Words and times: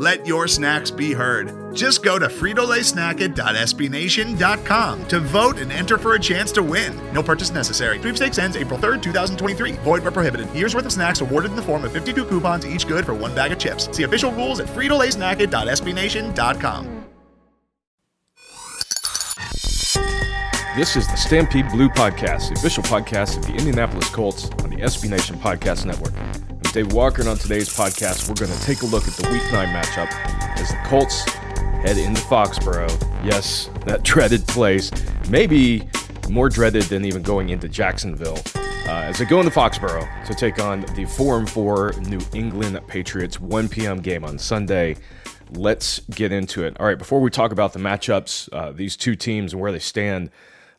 Let 0.00 0.26
your 0.26 0.48
snacks 0.48 0.90
be 0.90 1.12
heard. 1.12 1.76
Just 1.76 2.02
go 2.02 2.18
to 2.18 2.26
fritolaysnacket.sbnation.com 2.28 5.08
to 5.08 5.20
vote 5.20 5.58
and 5.58 5.70
enter 5.70 5.98
for 5.98 6.14
a 6.14 6.18
chance 6.18 6.50
to 6.52 6.62
win. 6.62 6.98
No 7.12 7.22
purchase 7.22 7.50
necessary. 7.50 7.98
Sweepstakes 7.98 8.38
ends 8.38 8.56
April 8.56 8.78
3rd, 8.78 9.02
2023. 9.02 9.72
Void 9.72 10.02
where 10.02 10.10
prohibited. 10.10 10.50
Year's 10.54 10.74
worth 10.74 10.86
of 10.86 10.92
snacks 10.92 11.20
awarded 11.20 11.50
in 11.50 11.56
the 11.56 11.62
form 11.62 11.84
of 11.84 11.92
52 11.92 12.24
coupons, 12.24 12.66
each 12.66 12.88
good 12.88 13.04
for 13.04 13.12
one 13.12 13.34
bag 13.34 13.52
of 13.52 13.58
chips. 13.58 13.94
See 13.94 14.04
official 14.04 14.32
rules 14.32 14.58
at 14.58 14.68
fritolaysnacket.sbnation.com. 14.68 17.04
This 20.76 20.94
is 20.96 21.06
the 21.08 21.16
Stampede 21.16 21.68
Blue 21.68 21.90
Podcast, 21.90 22.48
the 22.48 22.54
official 22.54 22.84
podcast 22.84 23.36
of 23.36 23.46
the 23.46 23.52
Indianapolis 23.52 24.08
Colts 24.08 24.48
on 24.62 24.70
the 24.70 24.76
SB 24.76 25.10
Nation 25.10 25.36
Podcast 25.36 25.84
Network. 25.84 26.14
I'm 26.70 26.84
Dave 26.84 26.92
Walker, 26.92 27.20
and 27.20 27.28
on 27.28 27.36
today's 27.36 27.68
podcast, 27.68 28.28
we're 28.28 28.46
going 28.46 28.56
to 28.56 28.64
take 28.64 28.82
a 28.82 28.86
look 28.86 29.08
at 29.08 29.14
the 29.14 29.28
Week 29.32 29.42
9 29.50 29.74
matchup 29.74 30.08
as 30.56 30.68
the 30.68 30.76
Colts 30.84 31.24
head 31.82 31.98
into 31.98 32.20
Foxborough. 32.22 32.88
Yes, 33.24 33.68
that 33.86 34.02
dreaded 34.04 34.46
place. 34.46 34.92
Maybe 35.28 35.88
more 36.28 36.48
dreaded 36.48 36.84
than 36.84 37.04
even 37.04 37.22
going 37.22 37.48
into 37.48 37.68
Jacksonville. 37.68 38.38
Uh, 38.54 39.02
as 39.08 39.18
they 39.18 39.24
go 39.24 39.40
into 39.40 39.50
Foxborough 39.50 40.24
to 40.24 40.32
take 40.32 40.60
on 40.60 40.82
the 40.94 41.06
4 41.06 41.44
4 41.44 41.94
New 42.02 42.20
England 42.34 42.80
Patriots 42.86 43.40
1 43.40 43.68
p.m. 43.68 43.98
game 44.00 44.24
on 44.24 44.38
Sunday. 44.38 44.94
Let's 45.50 45.98
get 46.10 46.30
into 46.30 46.62
it. 46.62 46.78
All 46.78 46.86
right, 46.86 46.98
before 46.98 47.20
we 47.20 47.30
talk 47.30 47.50
about 47.50 47.72
the 47.72 47.80
matchups, 47.80 48.48
uh, 48.52 48.70
these 48.70 48.96
two 48.96 49.16
teams 49.16 49.52
and 49.52 49.60
where 49.60 49.72
they 49.72 49.80
stand, 49.80 50.30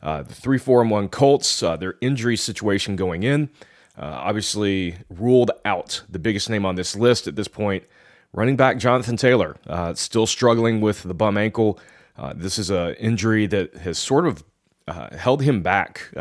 uh, 0.01 0.23
the 0.23 0.33
3 0.33 0.57
4 0.57 0.85
1 0.85 1.09
Colts, 1.09 1.61
uh, 1.61 1.75
their 1.75 1.95
injury 1.99 2.37
situation 2.37 2.95
going 2.95 3.23
in, 3.23 3.49
uh, 3.97 4.05
obviously 4.05 4.95
ruled 5.09 5.51
out. 5.65 6.01
The 6.09 6.19
biggest 6.19 6.49
name 6.49 6.65
on 6.65 6.75
this 6.75 6.95
list 6.95 7.27
at 7.27 7.35
this 7.35 7.47
point, 7.47 7.83
running 8.33 8.55
back 8.55 8.77
Jonathan 8.77 9.17
Taylor, 9.17 9.57
uh, 9.67 9.93
still 9.93 10.25
struggling 10.25 10.81
with 10.81 11.03
the 11.03 11.13
bum 11.13 11.37
ankle. 11.37 11.79
Uh, 12.17 12.33
this 12.35 12.57
is 12.57 12.69
an 12.69 12.93
injury 12.95 13.47
that 13.47 13.75
has 13.77 13.97
sort 13.97 14.27
of 14.27 14.43
held 15.17 15.41
him 15.41 15.61
back 15.61 16.11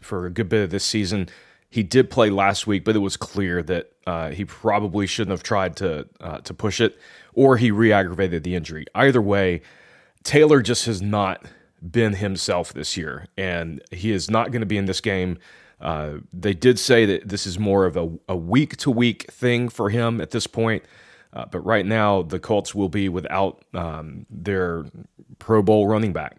for 0.00 0.26
a 0.26 0.30
good 0.30 0.48
bit 0.48 0.62
of 0.64 0.70
this 0.70 0.84
season. 0.84 1.28
He 1.68 1.82
did 1.82 2.10
play 2.10 2.30
last 2.30 2.66
week, 2.66 2.84
but 2.84 2.94
it 2.94 3.00
was 3.00 3.16
clear 3.16 3.62
that 3.62 3.92
he 4.34 4.44
probably 4.44 5.06
shouldn't 5.06 5.32
have 5.32 5.42
tried 5.42 5.76
to 5.76 6.06
to 6.44 6.54
push 6.54 6.80
it, 6.80 6.98
or 7.34 7.56
he 7.56 7.70
re-aggravated 7.70 8.44
the 8.44 8.54
injury. 8.54 8.86
Either 8.94 9.20
way, 9.20 9.62
Taylor 10.22 10.62
just 10.62 10.86
has 10.86 11.02
not 11.02 11.44
been 11.90 12.14
himself 12.14 12.72
this 12.72 12.96
year, 12.96 13.26
and 13.36 13.82
he 13.90 14.12
is 14.12 14.30
not 14.30 14.52
going 14.52 14.60
to 14.60 14.66
be 14.66 14.76
in 14.76 14.84
this 14.84 15.00
game. 15.00 15.38
Uh, 15.82 16.18
they 16.32 16.54
did 16.54 16.78
say 16.78 17.04
that 17.04 17.28
this 17.28 17.46
is 17.46 17.58
more 17.58 17.84
of 17.84 17.96
a 18.28 18.36
week 18.36 18.76
to 18.78 18.90
week 18.90 19.30
thing 19.30 19.68
for 19.68 19.90
him 19.90 20.20
at 20.20 20.30
this 20.30 20.46
point. 20.46 20.84
Uh, 21.32 21.46
but 21.46 21.60
right 21.60 21.86
now, 21.86 22.22
the 22.22 22.38
Colts 22.38 22.74
will 22.74 22.88
be 22.88 23.08
without 23.08 23.64
um, 23.74 24.26
their 24.30 24.84
Pro 25.38 25.62
Bowl 25.62 25.86
running 25.88 26.12
back. 26.12 26.36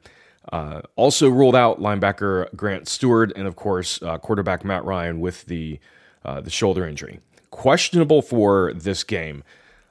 Uh, 0.51 0.81
also 0.95 1.29
ruled 1.29 1.55
out 1.55 1.79
linebacker 1.79 2.53
Grant 2.55 2.87
Stewart 2.87 3.31
and 3.35 3.47
of 3.47 3.55
course, 3.55 4.01
uh, 4.01 4.17
quarterback 4.17 4.63
Matt 4.63 4.85
Ryan 4.85 5.19
with 5.19 5.45
the 5.45 5.79
uh, 6.25 6.41
the 6.41 6.49
shoulder 6.49 6.87
injury. 6.87 7.19
Questionable 7.49 8.21
for 8.21 8.73
this 8.73 9.03
game 9.03 9.43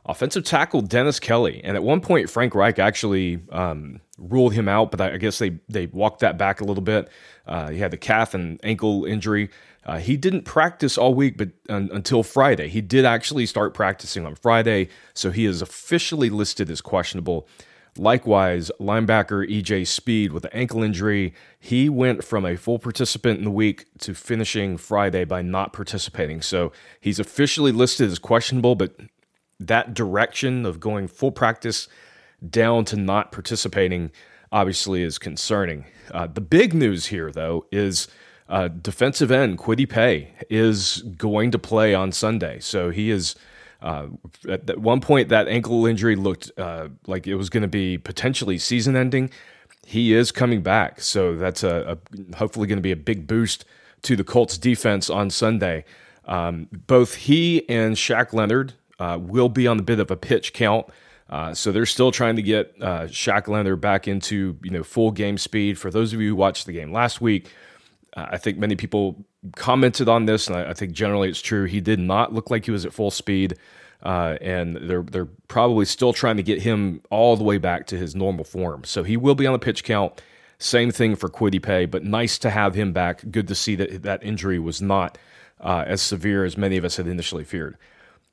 offensive 0.06 0.44
tackle 0.44 0.82
Dennis 0.82 1.20
Kelly. 1.20 1.60
And 1.62 1.76
at 1.76 1.82
one 1.82 2.00
point, 2.00 2.28
Frank 2.28 2.54
Reich 2.54 2.78
actually 2.78 3.40
um, 3.50 4.00
ruled 4.18 4.52
him 4.52 4.68
out, 4.68 4.90
but 4.90 5.00
I 5.00 5.16
guess 5.16 5.38
they, 5.38 5.58
they 5.68 5.86
walked 5.86 6.20
that 6.20 6.36
back 6.36 6.60
a 6.60 6.64
little 6.64 6.82
bit. 6.82 7.08
Uh, 7.46 7.68
he 7.70 7.78
had 7.78 7.90
the 7.90 7.96
calf 7.96 8.34
and 8.34 8.58
ankle 8.62 9.04
injury. 9.04 9.50
Uh, 9.84 9.98
he 9.98 10.16
didn't 10.16 10.42
practice 10.42 10.96
all 10.96 11.14
week, 11.14 11.36
but 11.36 11.50
un- 11.68 11.90
until 11.92 12.22
Friday, 12.22 12.68
he 12.68 12.80
did 12.80 13.04
actually 13.04 13.46
start 13.46 13.74
practicing 13.74 14.24
on 14.24 14.34
Friday, 14.34 14.88
so 15.12 15.30
he 15.30 15.44
is 15.44 15.60
officially 15.60 16.30
listed 16.30 16.70
as 16.70 16.80
questionable. 16.80 17.48
Likewise, 17.98 18.70
linebacker 18.80 19.46
EJ 19.46 19.86
Speed 19.86 20.32
with 20.32 20.44
the 20.44 20.56
ankle 20.56 20.82
injury, 20.82 21.34
he 21.58 21.88
went 21.88 22.24
from 22.24 22.46
a 22.46 22.56
full 22.56 22.78
participant 22.78 23.38
in 23.38 23.44
the 23.44 23.50
week 23.50 23.86
to 23.98 24.14
finishing 24.14 24.78
Friday 24.78 25.24
by 25.24 25.42
not 25.42 25.72
participating. 25.74 26.40
So 26.40 26.72
he's 27.00 27.18
officially 27.18 27.70
listed 27.70 28.10
as 28.10 28.18
questionable, 28.18 28.76
but 28.76 28.94
that 29.66 29.94
direction 29.94 30.66
of 30.66 30.80
going 30.80 31.08
full 31.08 31.32
practice 31.32 31.88
down 32.48 32.84
to 32.86 32.96
not 32.96 33.32
participating 33.32 34.10
obviously 34.50 35.02
is 35.02 35.18
concerning. 35.18 35.84
Uh, 36.12 36.26
the 36.26 36.40
big 36.40 36.74
news 36.74 37.06
here, 37.06 37.30
though, 37.30 37.64
is 37.72 38.08
uh, 38.48 38.68
defensive 38.68 39.30
end 39.30 39.58
Kwity 39.58 39.88
Paye 39.88 40.34
is 40.50 41.02
going 41.16 41.50
to 41.50 41.58
play 41.58 41.94
on 41.94 42.12
Sunday. 42.12 42.60
So 42.60 42.90
he 42.90 43.10
is. 43.10 43.34
Uh, 43.80 44.06
at 44.48 44.78
one 44.78 45.00
point, 45.00 45.28
that 45.28 45.48
ankle 45.48 45.86
injury 45.86 46.14
looked 46.14 46.52
uh, 46.56 46.88
like 47.08 47.26
it 47.26 47.34
was 47.34 47.50
going 47.50 47.62
to 47.62 47.68
be 47.68 47.98
potentially 47.98 48.56
season 48.56 48.94
ending. 48.94 49.28
He 49.84 50.14
is 50.14 50.30
coming 50.30 50.62
back, 50.62 51.00
so 51.00 51.34
that's 51.34 51.64
a, 51.64 51.98
a 51.98 52.36
hopefully 52.36 52.68
going 52.68 52.78
to 52.78 52.82
be 52.82 52.92
a 52.92 52.96
big 52.96 53.26
boost 53.26 53.64
to 54.02 54.14
the 54.14 54.22
Colts 54.22 54.56
defense 54.56 55.10
on 55.10 55.30
Sunday. 55.30 55.84
Um, 56.26 56.68
both 56.86 57.14
he 57.14 57.68
and 57.68 57.96
Shaq 57.96 58.32
Leonard 58.32 58.74
uh, 59.02 59.18
will 59.18 59.48
be 59.48 59.66
on 59.66 59.76
the 59.76 59.82
bit 59.82 59.98
of 59.98 60.10
a 60.12 60.16
pitch 60.16 60.52
count. 60.52 60.86
Uh, 61.28 61.52
so 61.52 61.72
they're 61.72 61.86
still 61.86 62.12
trying 62.12 62.36
to 62.36 62.42
get 62.42 62.74
uh, 62.80 63.02
Shaq 63.04 63.48
Leonard 63.48 63.80
back 63.80 64.06
into 64.06 64.56
you 64.62 64.70
know 64.70 64.84
full 64.84 65.10
game 65.10 65.38
speed. 65.38 65.78
For 65.78 65.90
those 65.90 66.12
of 66.12 66.20
you 66.20 66.30
who 66.30 66.36
watched 66.36 66.66
the 66.66 66.72
game 66.72 66.92
last 66.92 67.20
week, 67.20 67.50
uh, 68.16 68.26
I 68.30 68.38
think 68.38 68.58
many 68.58 68.76
people 68.76 69.24
commented 69.56 70.08
on 70.08 70.26
this, 70.26 70.46
and 70.46 70.56
I, 70.56 70.70
I, 70.70 70.74
think 70.74 70.92
generally 70.92 71.28
it's 71.28 71.40
true. 71.40 71.64
He 71.64 71.80
did 71.80 71.98
not 71.98 72.32
look 72.32 72.48
like 72.50 72.64
he 72.66 72.70
was 72.70 72.86
at 72.86 72.92
full 72.92 73.10
speed, 73.10 73.56
uh, 74.04 74.36
and 74.40 74.76
they're 74.76 75.02
they're 75.02 75.28
probably 75.48 75.84
still 75.84 76.12
trying 76.12 76.36
to 76.36 76.42
get 76.42 76.62
him 76.62 77.00
all 77.10 77.36
the 77.36 77.44
way 77.44 77.58
back 77.58 77.86
to 77.88 77.98
his 77.98 78.14
normal 78.14 78.44
form. 78.44 78.84
So 78.84 79.02
he 79.02 79.16
will 79.16 79.34
be 79.34 79.46
on 79.46 79.52
the 79.52 79.58
pitch 79.58 79.82
count. 79.82 80.20
Same 80.58 80.92
thing 80.92 81.16
for 81.16 81.28
Kwity 81.28 81.60
Paye, 81.60 81.86
but 81.86 82.04
nice 82.04 82.38
to 82.38 82.50
have 82.50 82.76
him 82.76 82.92
back. 82.92 83.24
Good 83.32 83.48
to 83.48 83.56
see 83.56 83.74
that 83.76 84.04
that 84.04 84.22
injury 84.22 84.60
was 84.60 84.80
not 84.80 85.18
uh, 85.60 85.82
as 85.88 86.00
severe 86.02 86.44
as 86.44 86.56
many 86.56 86.76
of 86.76 86.84
us 86.84 86.98
had 86.98 87.08
initially 87.08 87.42
feared. 87.42 87.76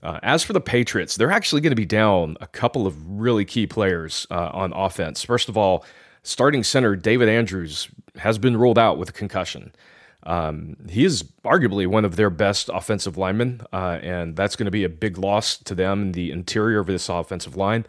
Uh, 0.02 0.20
as 0.24 0.44
for 0.44 0.54
the 0.54 0.62
Patriots, 0.62 1.18
they're 1.18 1.32
actually 1.32 1.62
going 1.62 1.72
to 1.72 1.76
be 1.76 1.86
down 1.86 2.38
a 2.40 2.48
couple 2.48 2.88
of 2.88 2.96
really 3.10 3.44
key 3.44 3.68
players 3.68 4.26
uh, 4.32 4.50
on 4.54 4.72
offense. 4.74 5.24
First 5.24 5.50
of 5.50 5.58
all, 5.58 5.86
starting 6.24 6.64
center 6.64 6.96
David 6.96 7.28
Andrews 7.28 7.90
has 8.18 8.38
been 8.38 8.56
ruled 8.56 8.80
out 8.80 8.98
with 8.98 9.10
a 9.10 9.14
concussion. 9.14 9.74
Um, 10.24 10.78
he 10.90 11.06
is 11.06 11.24
arguably 11.44 11.88
one 11.88 12.06
of 12.06 12.16
their 12.16 12.30
best 12.30 12.70
offensive 12.74 13.18
linemen, 13.18 13.62
uh, 13.74 14.00
and 14.02 14.36
that's 14.36 14.56
going 14.56 14.66
to 14.66 14.72
be 14.72 14.84
a 14.84 14.90
big 14.90 15.18
loss 15.18 15.58
to 15.58 15.76
them 15.76 16.02
in 16.04 16.12
the 16.14 16.32
interior 16.32 16.80
of 16.80 16.88
this 16.88 17.10
offensive 17.10 17.56
line. 17.56 17.86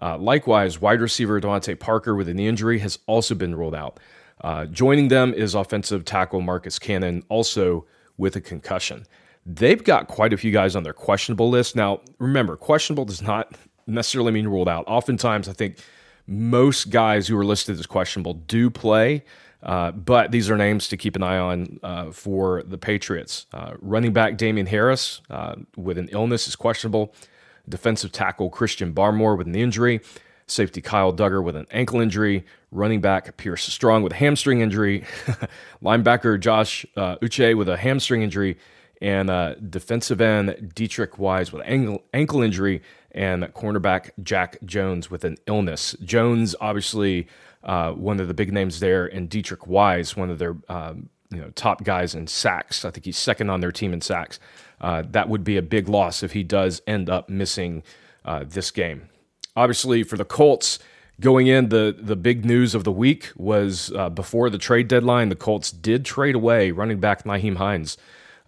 Uh, 0.00 0.16
likewise, 0.18 0.80
wide 0.80 1.00
receiver 1.00 1.40
DeVante 1.40 1.78
Parker 1.78 2.14
with 2.14 2.28
a 2.28 2.34
knee 2.34 2.48
injury 2.48 2.80
has 2.80 2.98
also 3.06 3.34
been 3.34 3.54
ruled 3.54 3.74
out. 3.74 4.00
Uh, 4.40 4.66
joining 4.66 5.08
them 5.08 5.32
is 5.32 5.54
offensive 5.54 6.04
tackle 6.04 6.40
Marcus 6.40 6.78
Cannon, 6.78 7.22
also 7.28 7.84
with 8.16 8.34
a 8.34 8.40
concussion 8.40 9.06
they've 9.46 9.82
got 9.82 10.08
quite 10.08 10.32
a 10.32 10.36
few 10.36 10.52
guys 10.52 10.76
on 10.76 10.82
their 10.82 10.92
questionable 10.92 11.50
list. 11.50 11.76
Now, 11.76 12.00
remember, 12.18 12.56
questionable 12.56 13.04
does 13.04 13.22
not 13.22 13.54
necessarily 13.86 14.32
mean 14.32 14.48
ruled 14.48 14.68
out. 14.68 14.84
Oftentimes, 14.86 15.48
I 15.48 15.52
think 15.52 15.78
most 16.26 16.90
guys 16.90 17.26
who 17.26 17.36
are 17.36 17.44
listed 17.44 17.78
as 17.78 17.86
questionable 17.86 18.34
do 18.34 18.70
play, 18.70 19.24
uh, 19.62 19.92
but 19.92 20.30
these 20.30 20.50
are 20.50 20.56
names 20.56 20.88
to 20.88 20.96
keep 20.96 21.16
an 21.16 21.22
eye 21.22 21.38
on 21.38 21.80
uh, 21.82 22.10
for 22.10 22.62
the 22.62 22.78
Patriots. 22.78 23.46
Uh, 23.52 23.74
running 23.80 24.12
back 24.12 24.36
Damien 24.36 24.66
Harris 24.66 25.20
uh, 25.30 25.56
with 25.76 25.98
an 25.98 26.08
illness 26.12 26.48
is 26.48 26.56
questionable. 26.56 27.14
Defensive 27.68 28.12
tackle 28.12 28.50
Christian 28.50 28.92
Barmore 28.92 29.36
with 29.36 29.46
an 29.46 29.54
injury. 29.54 30.00
Safety 30.46 30.80
Kyle 30.80 31.12
Dugger 31.12 31.42
with 31.42 31.54
an 31.54 31.66
ankle 31.70 32.00
injury. 32.00 32.44
Running 32.72 33.00
back 33.00 33.36
Pierre 33.36 33.56
Strong 33.56 34.02
with 34.02 34.12
a 34.12 34.16
hamstring 34.16 34.60
injury. 34.60 35.04
Linebacker 35.82 36.38
Josh 36.40 36.84
uh, 36.96 37.16
Uche 37.18 37.56
with 37.56 37.68
a 37.68 37.76
hamstring 37.76 38.22
injury 38.22 38.58
and 39.02 39.28
uh, 39.28 39.56
defensive 39.56 40.20
end 40.20 40.72
Deatrich 40.76 41.18
Wise 41.18 41.52
with 41.52 41.60
ankle, 41.66 42.04
ankle 42.14 42.40
injury, 42.40 42.80
and 43.10 43.42
cornerback 43.52 44.10
Jack 44.22 44.58
Jones 44.64 45.10
with 45.10 45.24
an 45.24 45.36
illness. 45.48 45.96
Jones, 46.04 46.54
obviously, 46.60 47.26
uh, 47.64 47.90
one 47.92 48.20
of 48.20 48.28
the 48.28 48.34
big 48.34 48.52
names 48.52 48.78
there, 48.78 49.04
and 49.06 49.28
Deatrich 49.28 49.66
Wise, 49.66 50.16
one 50.16 50.30
of 50.30 50.38
their 50.38 50.56
um, 50.68 51.08
you 51.30 51.38
know 51.38 51.50
top 51.50 51.82
guys 51.82 52.14
in 52.14 52.28
sacks. 52.28 52.84
I 52.84 52.92
think 52.92 53.04
he's 53.04 53.18
second 53.18 53.50
on 53.50 53.60
their 53.60 53.72
team 53.72 53.92
in 53.92 54.00
sacks. 54.00 54.38
Uh, 54.80 55.02
that 55.10 55.28
would 55.28 55.42
be 55.42 55.56
a 55.56 55.62
big 55.62 55.88
loss 55.88 56.22
if 56.22 56.32
he 56.32 56.44
does 56.44 56.80
end 56.86 57.10
up 57.10 57.28
missing 57.28 57.82
uh, 58.24 58.44
this 58.46 58.70
game. 58.70 59.08
obviously, 59.56 60.04
for 60.04 60.16
the 60.16 60.24
Colts, 60.24 60.78
going 61.20 61.48
in, 61.48 61.68
the, 61.70 61.94
the 61.96 62.16
big 62.16 62.44
news 62.44 62.74
of 62.74 62.84
the 62.84 62.92
week 62.92 63.30
was 63.36 63.92
uh, 63.96 64.08
before 64.08 64.48
the 64.48 64.58
trade 64.58 64.88
deadline, 64.88 65.28
the 65.28 65.36
Colts 65.36 65.70
did 65.70 66.04
trade 66.04 66.34
away 66.34 66.70
running 66.70 67.00
back 67.00 67.24
Nyheim 67.24 67.56
Hines. 67.56 67.96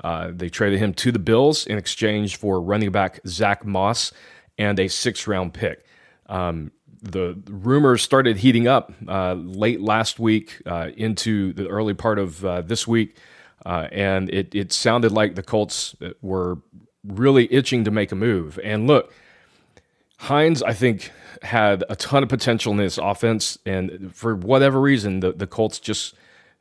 Uh, 0.03 0.31
they 0.33 0.49
traded 0.49 0.79
him 0.79 0.93
to 0.95 1.13
the 1.13 1.19
Bills 1.19 1.67
in 1.67 1.79
exchange 1.79 2.37
for 2.37 2.61
running 2.61 2.91
back 2.91 3.21
Zack 3.27 3.65
Moss 3.65 4.13
and 4.59 4.79
a 4.79 4.89
six 4.89 5.27
round 5.27 5.55
pick. 5.55 5.85
Um, 6.27 6.73
the 7.03 7.39
rumors 7.49 8.03
started 8.03 8.39
heating 8.39 8.67
up 8.67 8.93
uh, 9.07 9.35
late 9.35 9.81
last 9.81 10.19
week 10.19 10.63
uh, 10.67 10.91
into 10.97 11.53
the 11.53 11.69
early 11.69 11.95
part 11.95 12.19
of 12.19 12.45
uh, 12.45 12.63
this 12.63 12.87
week, 12.89 13.19
uh, 13.67 13.89
and 13.93 14.31
it, 14.31 14.55
it 14.55 14.73
sounded 14.73 15.13
like 15.13 15.35
the 15.35 15.43
Colts 15.43 15.95
were 16.23 16.59
really 17.07 17.53
itching 17.53 17.85
to 17.85 17.91
make 17.91 18.11
a 18.11 18.15
move. 18.15 18.59
And 18.65 18.87
look, 18.87 19.13
Hines, 20.19 20.63
I 20.63 20.73
think, 20.73 21.11
had 21.43 21.85
a 21.91 21.97
ton 21.97 22.23
of 22.23 22.29
potential 22.29 22.73
in 22.73 22.79
this 22.79 22.99
offense, 22.99 23.59
and 23.67 24.15
for 24.15 24.35
whatever 24.35 24.81
reason, 24.81 25.21
the, 25.21 25.33
the 25.33 25.47
Colts 25.47 25.79
just, 25.79 26.15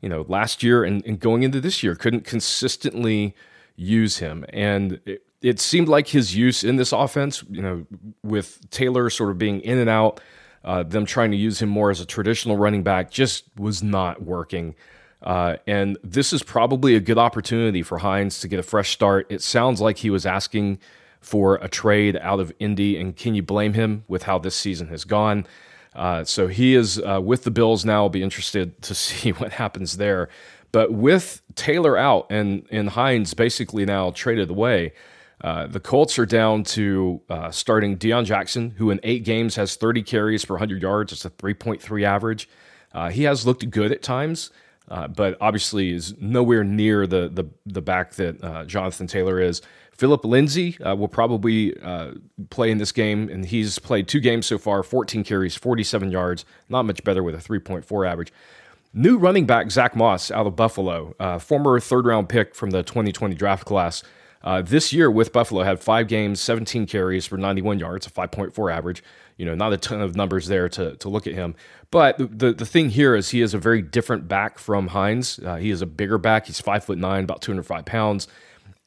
you 0.04 0.10
know, 0.10 0.26
last 0.28 0.62
year 0.62 0.84
and, 0.84 1.02
and 1.06 1.18
going 1.18 1.44
into 1.44 1.62
this 1.62 1.82
year 1.82 1.94
couldn't 1.94 2.26
consistently 2.26 3.34
use 3.74 4.18
him. 4.18 4.44
And 4.50 5.00
it, 5.06 5.24
it 5.40 5.58
seemed 5.58 5.88
like 5.88 6.08
his 6.08 6.36
use 6.36 6.62
in 6.62 6.76
this 6.76 6.92
offense, 6.92 7.42
you 7.50 7.62
know, 7.62 7.86
with 8.22 8.68
Taylor 8.68 9.08
sort 9.08 9.30
of 9.30 9.38
being 9.38 9.62
in 9.62 9.78
and 9.78 9.88
out, 9.88 10.20
uh, 10.62 10.82
them 10.82 11.06
trying 11.06 11.30
to 11.30 11.38
use 11.38 11.62
him 11.62 11.70
more 11.70 11.90
as 11.90 12.00
a 12.00 12.04
traditional 12.04 12.58
running 12.58 12.82
back 12.82 13.10
just 13.10 13.44
was 13.56 13.82
not 13.82 14.22
working. 14.22 14.74
Uh, 15.22 15.56
and 15.66 15.96
this 16.04 16.34
is 16.34 16.42
probably 16.42 16.94
a 16.94 17.00
good 17.00 17.16
opportunity 17.16 17.82
for 17.82 17.96
Hines 17.96 18.40
to 18.40 18.48
get 18.48 18.58
a 18.58 18.62
fresh 18.62 18.90
start. 18.90 19.26
It 19.30 19.40
sounds 19.40 19.80
like 19.80 19.96
he 19.96 20.10
was 20.10 20.26
asking 20.26 20.80
for 21.22 21.54
a 21.56 21.68
trade 21.68 22.18
out 22.20 22.40
of 22.40 22.52
Indy, 22.58 22.98
and 22.98 23.16
can 23.16 23.34
you 23.34 23.42
blame 23.42 23.72
him 23.72 24.04
with 24.06 24.24
how 24.24 24.38
this 24.38 24.54
season 24.54 24.88
has 24.88 25.06
gone? 25.06 25.46
Uh, 25.94 26.24
so 26.24 26.48
he 26.48 26.74
is 26.74 27.00
uh, 27.00 27.20
with 27.22 27.44
the 27.44 27.50
Bills 27.50 27.84
now. 27.84 28.02
I'll 28.04 28.08
be 28.08 28.22
interested 28.22 28.80
to 28.82 28.94
see 28.94 29.30
what 29.32 29.52
happens 29.52 29.96
there. 29.96 30.28
But 30.72 30.92
with 30.92 31.42
Taylor 31.54 31.96
out 31.96 32.26
and, 32.30 32.66
and 32.70 32.90
Hines 32.90 33.32
basically 33.32 33.84
now 33.84 34.10
traded 34.10 34.50
away, 34.50 34.92
uh, 35.40 35.66
the 35.66 35.78
Colts 35.78 36.18
are 36.18 36.26
down 36.26 36.64
to 36.64 37.20
uh, 37.28 37.50
starting 37.50 37.96
Deon 37.96 38.24
Jackson, 38.24 38.70
who 38.70 38.90
in 38.90 38.98
eight 39.02 39.24
games 39.24 39.56
has 39.56 39.76
30 39.76 40.02
carries 40.02 40.44
for 40.44 40.54
100 40.54 40.82
yards. 40.82 41.12
It's 41.12 41.24
a 41.24 41.30
3.3 41.30 42.02
average. 42.02 42.48
Uh, 42.92 43.10
he 43.10 43.24
has 43.24 43.46
looked 43.46 43.68
good 43.70 43.92
at 43.92 44.02
times, 44.02 44.50
uh, 44.88 45.08
but 45.08 45.36
obviously 45.40 45.92
is 45.92 46.14
nowhere 46.20 46.64
near 46.64 47.06
the 47.06 47.28
the, 47.28 47.44
the 47.66 47.82
back 47.82 48.14
that 48.14 48.42
uh, 48.42 48.64
Jonathan 48.64 49.06
Taylor 49.06 49.40
is. 49.40 49.62
Phillip 49.92 50.24
Lindsay 50.24 50.76
will 50.80 51.06
probably 51.06 51.72
play 52.50 52.72
in 52.72 52.78
this 52.78 52.90
game, 52.90 53.28
and 53.28 53.46
he's 53.46 53.78
played 53.78 54.08
two 54.08 54.18
games 54.18 54.44
so 54.44 54.58
far 54.58 54.82
14 54.82 55.22
carries, 55.22 55.54
47 55.54 56.10
yards, 56.10 56.44
not 56.68 56.82
much 56.82 57.04
better 57.04 57.22
with 57.22 57.36
a 57.36 57.38
3.4 57.38 58.10
average. 58.10 58.32
New 58.92 59.18
running 59.18 59.46
back 59.46 59.70
Zack 59.70 59.94
Moss 59.94 60.32
out 60.32 60.48
of 60.48 60.56
Buffalo, 60.56 61.14
former 61.38 61.78
third 61.78 62.06
round 62.06 62.28
pick 62.28 62.56
from 62.56 62.70
the 62.70 62.82
2020 62.82 63.36
draft 63.36 63.66
class. 63.66 64.02
Uh, 64.44 64.60
this 64.60 64.92
year 64.92 65.10
with 65.10 65.32
Buffalo 65.32 65.62
had 65.62 65.80
five 65.80 66.06
games, 66.06 66.38
17 66.38 66.86
carries 66.86 67.26
for 67.26 67.38
91 67.38 67.78
yards, 67.78 68.06
a 68.06 68.10
5.4 68.10 68.72
average. 68.72 69.02
You 69.36 69.46
know, 69.46 69.54
not 69.54 69.72
a 69.72 69.76
ton 69.76 70.00
of 70.00 70.14
numbers 70.16 70.46
there 70.46 70.68
to, 70.70 70.96
to 70.96 71.08
look 71.08 71.26
at 71.26 71.34
him. 71.34 71.54
But 71.90 72.18
the, 72.18 72.52
the 72.52 72.66
thing 72.66 72.90
here 72.90 73.14
is 73.14 73.30
he 73.30 73.40
is 73.40 73.54
a 73.54 73.58
very 73.58 73.82
different 73.82 74.28
back 74.28 74.58
from 74.58 74.88
Hines. 74.88 75.38
Uh, 75.38 75.56
he 75.56 75.70
is 75.70 75.82
a 75.82 75.86
bigger 75.86 76.18
back. 76.18 76.46
He's 76.46 76.60
five 76.60 76.84
foot 76.84 76.98
nine, 76.98 77.24
about 77.24 77.42
205 77.42 77.84
pounds. 77.84 78.28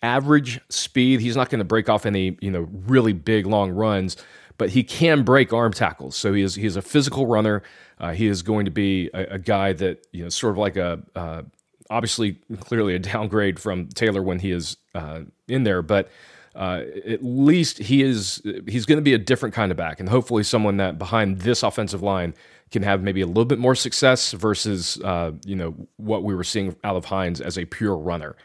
Average 0.01 0.61
speed. 0.69 1.21
He's 1.21 1.35
not 1.35 1.49
going 1.49 1.59
to 1.59 1.65
break 1.65 1.89
off 1.89 2.05
any 2.05 2.37
you 2.41 2.51
know 2.51 2.67
really 2.85 3.13
big 3.13 3.45
long 3.45 3.71
runs, 3.71 4.15
but 4.57 4.69
he 4.69 4.83
can 4.83 5.23
break 5.23 5.51
arm 5.51 5.73
tackles. 5.73 6.15
So 6.15 6.33
he 6.33 6.43
is 6.43 6.55
he 6.55 6.65
is 6.65 6.75
a 6.75 6.81
physical 6.81 7.27
runner. 7.27 7.63
Uh, 7.99 8.11
he 8.11 8.27
is 8.27 8.43
going 8.43 8.65
to 8.65 8.71
be 8.71 9.09
a, 9.13 9.35
a, 9.35 9.39
guy 9.39 9.73
that 9.73 10.05
you 10.11 10.23
know 10.23 10.29
sort 10.29 10.51
of 10.51 10.57
like 10.59 10.77
a 10.77 11.01
uh, 11.15 11.41
obviously 11.89 12.37
clearly 12.59 12.95
a 12.95 12.99
downgrade 12.99 13.59
from 13.59 13.87
Taylor 13.89 14.21
when 14.21 14.39
he 14.39 14.51
is 14.51 14.77
uh, 14.93 15.21
in 15.47 15.63
there, 15.63 15.81
but 15.81 16.09
uh, 16.57 16.81
at 17.05 17.23
least 17.23 17.77
he 17.77 18.01
is 18.01 18.41
he's 18.67 18.85
going 18.87 18.97
to 18.97 19.03
be 19.03 19.13
a 19.13 19.17
different 19.19 19.53
kind 19.53 19.71
of 19.71 19.77
back, 19.77 19.99
and 19.99 20.09
hopefully 20.09 20.43
someone 20.43 20.77
that 20.77 20.97
behind 20.97 21.41
this 21.41 21.61
offensive 21.61 22.01
line 22.01 22.33
can 22.71 22.81
have 22.81 23.03
maybe 23.03 23.21
a 23.21 23.27
little 23.27 23.45
bit 23.45 23.59
more 23.59 23.75
success 23.75 24.31
versus 24.31 24.99
uh, 25.03 25.31
you 25.45 25.55
know 25.55 25.75
what 25.97 26.23
we 26.23 26.33
were 26.33 26.43
seeing 26.43 26.75
out 26.83 26.95
of 26.95 27.05
Hines 27.05 27.39
as 27.39 27.57
a 27.57 27.65
pure 27.65 27.95
runner. 27.95 28.35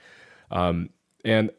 Um, 0.50 0.91
and 1.25 1.50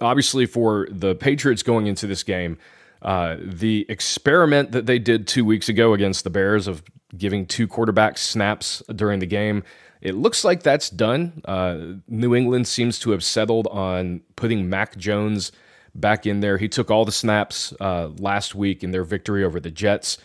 obviously 0.00 0.46
for 0.46 0.88
the 0.90 1.14
Patriots 1.14 1.62
going 1.62 1.86
into 1.86 2.06
this 2.06 2.22
game. 2.22 2.58
Uh, 3.00 3.36
the 3.40 3.86
experiment 3.88 4.72
that 4.72 4.86
they 4.86 4.98
did 4.98 5.28
two 5.28 5.44
weeks 5.44 5.68
ago 5.68 5.92
against 5.92 6.24
the 6.24 6.30
Bears 6.30 6.66
of 6.66 6.82
giving 7.16 7.46
two 7.46 7.68
quarterbacks 7.68 8.18
snaps 8.18 8.82
during 8.94 9.20
the 9.20 9.26
game 9.26 9.62
it 10.00 10.14
looks 10.14 10.44
like 10.44 10.62
that's 10.62 10.90
done. 10.90 11.42
Uh, 11.44 11.78
New 12.06 12.34
England 12.34 12.68
seems 12.68 12.98
to 13.00 13.10
have 13.10 13.24
settled 13.24 13.66
on 13.68 14.22
putting 14.36 14.68
Mac 14.68 14.96
Jones 14.96 15.52
back 15.94 16.26
in 16.26 16.40
there. 16.40 16.58
He 16.58 16.68
took 16.68 16.90
all 16.90 17.04
the 17.04 17.12
snaps 17.12 17.72
uh, 17.80 18.10
last 18.18 18.54
week 18.54 18.84
in 18.84 18.92
their 18.92 19.04
victory 19.04 19.44
over 19.44 19.60
the 19.60 19.70
Jets, 19.70 20.18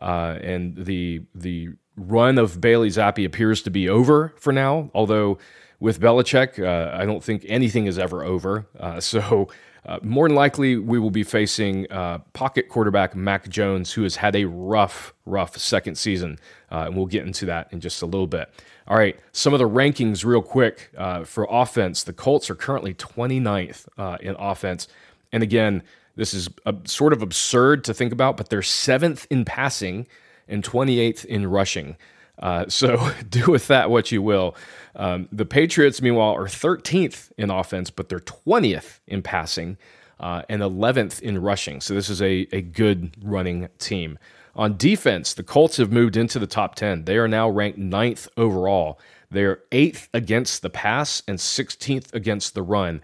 uh, 0.00 0.38
and 0.42 0.76
the 0.76 1.22
the 1.34 1.70
run 1.96 2.38
of 2.38 2.60
Bailey 2.60 2.88
Zappe 2.88 3.24
appears 3.24 3.62
to 3.62 3.70
be 3.70 3.88
over 3.88 4.34
for 4.36 4.52
now. 4.52 4.90
Although 4.94 5.38
with 5.78 6.00
Belichick, 6.00 6.62
uh, 6.62 6.96
I 6.96 7.04
don't 7.04 7.22
think 7.22 7.44
anything 7.48 7.86
is 7.86 7.98
ever 7.98 8.24
over. 8.24 8.66
Uh, 8.78 9.00
so. 9.00 9.48
Uh, 9.86 9.98
more 10.02 10.28
than 10.28 10.36
likely, 10.36 10.76
we 10.76 10.98
will 10.98 11.10
be 11.10 11.22
facing 11.22 11.86
pocket 12.34 12.68
quarterback 12.68 13.16
Mac 13.16 13.48
Jones, 13.48 13.90
who 13.90 14.02
has 14.02 14.16
had 14.16 14.36
a 14.36 14.44
rough, 14.44 15.14
rough 15.24 15.56
second 15.56 15.96
season. 15.96 16.38
and 16.68 16.94
we'll 16.94 17.06
get 17.06 17.26
into 17.26 17.46
that 17.46 17.72
in 17.72 17.80
just 17.80 18.02
a 18.02 18.04
little 18.04 18.26
bit. 18.26 18.52
All 18.90 18.96
right, 18.96 19.16
some 19.30 19.52
of 19.52 19.60
the 19.60 19.68
rankings, 19.68 20.24
real 20.24 20.42
quick, 20.42 20.90
uh, 20.98 21.22
for 21.22 21.46
offense. 21.48 22.02
The 22.02 22.12
Colts 22.12 22.50
are 22.50 22.56
currently 22.56 22.92
29th 22.92 23.86
uh, 23.96 24.18
in 24.20 24.34
offense. 24.36 24.88
And 25.30 25.44
again, 25.44 25.84
this 26.16 26.34
is 26.34 26.48
sort 26.86 27.12
of 27.12 27.22
absurd 27.22 27.84
to 27.84 27.94
think 27.94 28.12
about, 28.12 28.36
but 28.36 28.48
they're 28.48 28.62
seventh 28.62 29.28
in 29.30 29.44
passing 29.44 30.08
and 30.48 30.64
28th 30.64 31.24
in 31.24 31.46
rushing. 31.46 31.96
Uh, 32.40 32.64
so 32.68 33.12
do 33.30 33.46
with 33.46 33.68
that 33.68 33.90
what 33.90 34.10
you 34.10 34.22
will. 34.22 34.56
Um, 34.96 35.28
the 35.30 35.46
Patriots, 35.46 36.02
meanwhile, 36.02 36.34
are 36.34 36.46
13th 36.46 37.30
in 37.38 37.48
offense, 37.48 37.90
but 37.90 38.08
they're 38.08 38.18
20th 38.18 38.98
in 39.06 39.22
passing 39.22 39.78
uh, 40.18 40.42
and 40.48 40.62
11th 40.62 41.20
in 41.20 41.40
rushing. 41.40 41.80
So 41.80 41.94
this 41.94 42.08
is 42.10 42.20
a, 42.20 42.48
a 42.50 42.60
good 42.60 43.14
running 43.22 43.68
team. 43.78 44.18
On 44.56 44.76
defense, 44.76 45.34
the 45.34 45.42
Colts 45.42 45.76
have 45.76 45.92
moved 45.92 46.16
into 46.16 46.38
the 46.38 46.46
top 46.46 46.74
10. 46.74 47.04
They 47.04 47.16
are 47.16 47.28
now 47.28 47.48
ranked 47.48 47.78
ninth 47.78 48.28
overall. 48.36 48.98
They're 49.30 49.60
eighth 49.70 50.08
against 50.12 50.62
the 50.62 50.70
pass 50.70 51.22
and 51.28 51.38
16th 51.38 52.12
against 52.14 52.54
the 52.54 52.62
run. 52.62 53.00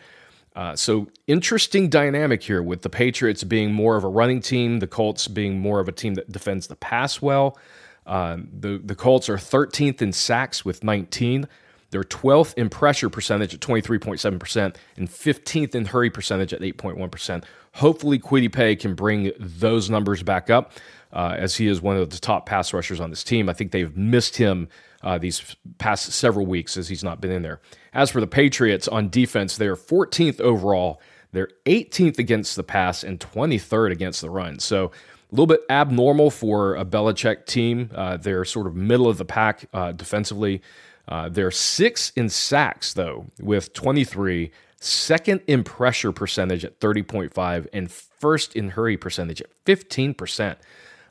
Uh, 0.56 0.74
so, 0.74 1.06
interesting 1.26 1.88
dynamic 1.88 2.42
here 2.42 2.62
with 2.62 2.80
the 2.80 2.88
Patriots 2.88 3.44
being 3.44 3.72
more 3.72 3.96
of 3.96 4.04
a 4.04 4.08
running 4.08 4.40
team, 4.40 4.78
the 4.78 4.86
Colts 4.86 5.28
being 5.28 5.60
more 5.60 5.80
of 5.80 5.88
a 5.88 5.92
team 5.92 6.14
that 6.14 6.32
defends 6.32 6.66
the 6.66 6.76
pass 6.76 7.20
well. 7.20 7.58
Uh, 8.06 8.38
the, 8.58 8.80
the 8.82 8.94
Colts 8.94 9.28
are 9.28 9.36
13th 9.36 10.00
in 10.00 10.12
sacks 10.12 10.64
with 10.64 10.82
19. 10.82 11.46
They're 11.90 12.02
12th 12.02 12.54
in 12.54 12.70
pressure 12.70 13.10
percentage 13.10 13.54
at 13.54 13.60
23.7% 13.60 14.76
and 14.96 15.08
15th 15.08 15.74
in 15.74 15.84
hurry 15.84 16.10
percentage 16.10 16.52
at 16.52 16.60
8.1%. 16.60 17.44
Hopefully, 17.74 18.18
Kwity 18.18 18.50
Paye 18.50 18.76
can 18.76 18.94
bring 18.94 19.32
those 19.38 19.90
numbers 19.90 20.22
back 20.22 20.48
up 20.48 20.72
uh, 21.16 21.34
as 21.36 21.56
he 21.56 21.66
is 21.66 21.80
one 21.80 21.96
of 21.96 22.10
the 22.10 22.18
top 22.18 22.44
pass 22.44 22.74
rushers 22.74 23.00
on 23.00 23.08
this 23.08 23.24
team. 23.24 23.48
I 23.48 23.54
think 23.54 23.72
they've 23.72 23.96
missed 23.96 24.36
him 24.36 24.68
uh, 25.02 25.16
these 25.16 25.56
past 25.78 26.12
several 26.12 26.44
weeks 26.44 26.76
as 26.76 26.88
he's 26.88 27.02
not 27.02 27.22
been 27.22 27.30
in 27.30 27.42
there. 27.42 27.60
As 27.94 28.10
for 28.10 28.20
the 28.20 28.26
Patriots 28.26 28.86
on 28.86 29.08
defense, 29.08 29.56
they're 29.56 29.76
14th 29.76 30.40
overall. 30.40 31.00
They're 31.32 31.48
18th 31.64 32.18
against 32.18 32.54
the 32.54 32.62
pass 32.62 33.02
and 33.02 33.18
23rd 33.18 33.92
against 33.92 34.20
the 34.20 34.28
run. 34.28 34.58
So 34.58 34.86
a 34.86 34.90
little 35.34 35.46
bit 35.46 35.62
abnormal 35.70 36.30
for 36.30 36.76
a 36.76 36.84
Belichick 36.84 37.46
team. 37.46 37.90
Uh, 37.94 38.18
they're 38.18 38.44
sort 38.44 38.66
of 38.66 38.76
middle 38.76 39.08
of 39.08 39.16
the 39.16 39.24
pack 39.24 39.66
uh, 39.72 39.92
defensively. 39.92 40.60
Uh, 41.08 41.30
they're 41.30 41.50
six 41.50 42.10
in 42.10 42.28
sacks, 42.28 42.92
though, 42.92 43.26
with 43.40 43.72
23, 43.72 44.50
second 44.80 45.40
in 45.46 45.64
pressure 45.64 46.12
percentage 46.12 46.64
at 46.64 46.78
30.5, 46.78 47.66
and 47.72 47.90
first 47.90 48.54
in 48.54 48.70
hurry 48.70 48.96
percentage 48.96 49.40
at 49.40 49.48
15%. 49.64 50.56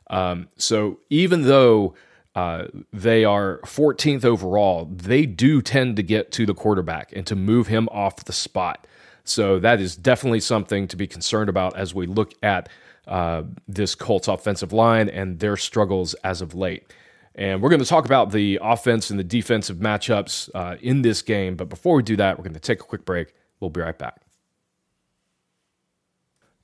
Um, 0.09 0.50
so 0.57 1.00
even 1.09 1.43
though 1.43 1.95
uh, 2.35 2.65
they 2.91 3.24
are 3.24 3.59
14th 3.65 4.25
overall, 4.25 4.85
they 4.91 5.25
do 5.25 5.62
tend 5.62 5.95
to 5.95 6.03
get 6.03 6.31
to 6.33 6.45
the 6.45 6.53
quarterback 6.53 7.13
and 7.13 7.25
to 7.27 7.35
move 7.35 7.67
him 7.67 7.88
off 7.91 8.25
the 8.25 8.33
spot. 8.33 8.88
So 9.24 9.59
that 9.59 9.79
is 9.79 9.95
definitely 9.95 10.41
something 10.41 10.88
to 10.89 10.95
be 10.95 11.07
concerned 11.07 11.50
about 11.50 11.75
as 11.75 11.95
we 11.95 12.05
look 12.05 12.33
at 12.43 12.69
uh, 13.07 13.43
this 13.67 13.95
Colts 13.95 14.27
offensive 14.27 14.74
line 14.74 15.09
and 15.09 15.39
their 15.39 15.57
struggles 15.57 16.13
as 16.15 16.41
of 16.41 16.53
late. 16.53 16.91
And 17.35 17.62
we're 17.62 17.69
going 17.69 17.81
to 17.81 17.88
talk 17.88 18.05
about 18.05 18.31
the 18.31 18.59
offense 18.62 19.09
and 19.09 19.19
the 19.19 19.24
defensive 19.24 19.77
matchups 19.77 20.50
uh, 20.53 20.77
in 20.81 21.01
this 21.01 21.21
game. 21.21 21.55
But 21.55 21.69
before 21.69 21.95
we 21.95 22.03
do 22.03 22.15
that, 22.17 22.38
we're 22.38 22.43
going 22.43 22.53
to 22.53 22.59
take 22.59 22.79
a 22.79 22.85
quick 22.85 23.05
break. 23.05 23.33
We'll 23.59 23.69
be 23.69 23.81
right 23.81 23.97
back. 23.97 24.25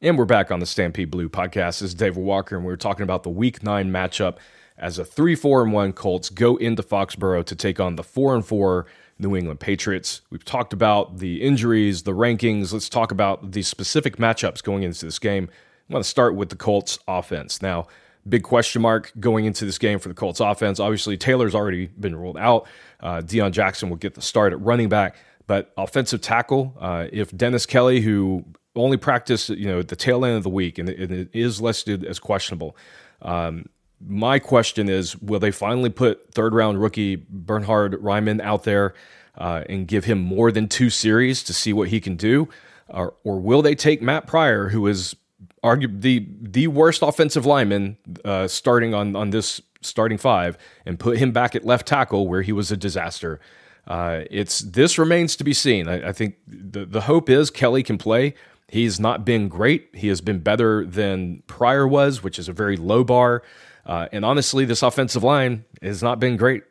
And 0.03 0.17
we're 0.17 0.25
back 0.25 0.50
on 0.50 0.60
the 0.60 0.65
Stampede 0.65 1.12
Blue 1.12 1.29
podcast. 1.29 1.79
This 1.79 1.84
is 1.84 1.93
David 1.93 2.24
Walker, 2.24 2.55
and 2.55 2.65
we 2.65 2.74
are 2.74 2.77
talking 2.77 3.03
about 3.03 3.22
the 3.22 3.29
Week 3.29 3.62
Nine 3.62 3.91
matchup 3.91 4.38
as 4.75 4.98
a 4.98 5.05
three, 5.05 5.36
four, 5.36 5.62
and 5.62 5.72
one 5.72 5.93
Colts 5.93 6.31
go 6.31 6.55
into 6.55 6.81
Foxborough 6.81 7.46
to 7.46 7.55
take 7.55 7.79
on 7.79 7.98
the 7.98 8.03
four 8.03 8.34
and 8.34 8.43
four 8.43 8.88
New 9.20 9.36
England 9.36 9.60
Patriots. 9.60 10.22
We've 10.31 10.43
talked 10.43 10.74
about 10.74 11.20
the 11.20 11.43
injuries, 11.43 12.01
the 12.01 12.13
rankings. 12.13 12.74
Let's 12.74 12.89
talk 12.89 13.12
about 13.12 13.51
the 13.51 13.62
specific 13.62 14.17
matchups 14.17 14.63
going 14.63 14.81
into 14.81 15.05
this 15.05 15.20
game. 15.20 15.48
I 15.88 15.93
want 15.93 16.03
to 16.03 16.10
start 16.10 16.34
with 16.34 16.50
the 16.50 16.55
Colts 16.55 16.98
offense. 17.08 17.62
Now, 17.62 17.86
big 18.27 18.41
question 18.41 18.81
mark 18.81 19.12
going 19.20 19.46
into 19.46 19.65
this 19.65 19.77
game 19.77 20.00
for 20.00 20.10
the 20.10 20.15
Colts 20.15 20.39
offense. 20.39 20.79
Obviously, 20.79 21.15
Taylor's 21.15 21.53
already 21.53 21.86
been 21.86 22.15
ruled 22.15 22.38
out. 22.39 22.67
Uh, 23.01 23.22
Deon 23.22 23.51
Jackson 23.51 23.91
will 23.91 23.98
get 23.98 24.15
the 24.15 24.22
start 24.24 24.51
at 24.51 24.60
running 24.62 24.89
back. 24.89 25.15
But 25.46 25.72
offensive 25.77 26.22
tackle, 26.22 26.75
uh, 26.79 27.05
if 27.12 27.36
Dennis 27.38 27.67
Kelly, 27.67 28.01
who 28.01 28.46
only 28.75 28.97
practice, 28.97 29.49
you 29.49 29.67
know, 29.67 29.79
at 29.79 29.89
the 29.89 29.95
tail 29.95 30.23
end 30.25 30.37
of 30.37 30.43
the 30.43 30.49
week, 30.49 30.77
and 30.77 30.89
it, 30.89 30.99
and 30.99 31.11
it 31.11 31.29
is 31.33 31.61
listed 31.61 32.05
as 32.05 32.19
questionable. 32.19 32.75
Um, 33.21 33.67
my 34.07 34.39
question 34.39 34.89
is, 34.89 35.15
will 35.17 35.39
they 35.39 35.51
finally 35.51 35.89
put 35.89 36.33
third 36.33 36.53
round 36.53 36.81
rookie 36.81 37.25
Bernhard 37.29 37.93
Raimann 38.01 38.41
out 38.41 38.63
there 38.63 38.93
uh, 39.37 39.63
and 39.69 39.87
give 39.87 40.05
him 40.05 40.19
more 40.19 40.51
than 40.51 40.67
two 40.67 40.89
series 40.89 41.43
to 41.43 41.53
see 41.53 41.73
what 41.73 41.89
he 41.89 41.99
can 41.99 42.15
do, 42.15 42.49
or, 42.87 43.13
or 43.23 43.39
will 43.39 43.61
they 43.61 43.75
take 43.75 44.01
Matt 44.01 44.27
Pryor, 44.27 44.69
who 44.69 44.87
is 44.87 45.15
arguably 45.63 46.01
the 46.01 46.27
the 46.41 46.67
worst 46.67 47.01
offensive 47.01 47.45
lineman 47.45 47.97
uh, 48.25 48.47
starting 48.47 48.93
on 48.93 49.15
on 49.15 49.29
this 49.29 49.61
starting 49.81 50.17
five, 50.17 50.57
and 50.85 50.99
put 50.99 51.17
him 51.17 51.31
back 51.31 51.55
at 51.55 51.65
left 51.65 51.87
tackle 51.87 52.27
where 52.27 52.41
he 52.41 52.51
was 52.51 52.71
a 52.71 52.77
disaster? 52.77 53.39
Uh, 53.87 54.21
it's 54.29 54.59
this 54.59 54.97
remains 54.97 55.35
to 55.35 55.43
be 55.43 55.53
seen. 55.53 55.87
I, 55.87 56.09
I 56.09 56.11
think 56.11 56.35
the 56.47 56.85
the 56.85 57.01
hope 57.01 57.29
is 57.29 57.49
Kelly 57.49 57.83
can 57.83 57.97
play. 57.97 58.33
He's 58.71 59.01
not 59.01 59.25
been 59.25 59.49
great. 59.49 59.89
He 59.93 60.07
has 60.07 60.21
been 60.21 60.39
better 60.39 60.85
than 60.85 61.43
Pryor 61.45 61.85
was, 61.85 62.23
which 62.23 62.39
is 62.39 62.47
a 62.47 62.53
very 62.53 62.77
low 62.77 63.03
bar. 63.03 63.43
Uh, 63.85 64.07
and 64.13 64.23
honestly, 64.23 64.63
this 64.63 64.81
offensive 64.81 65.23
line 65.23 65.65
has 65.81 66.01
not 66.01 66.21
been 66.21 66.37
great 66.37 66.63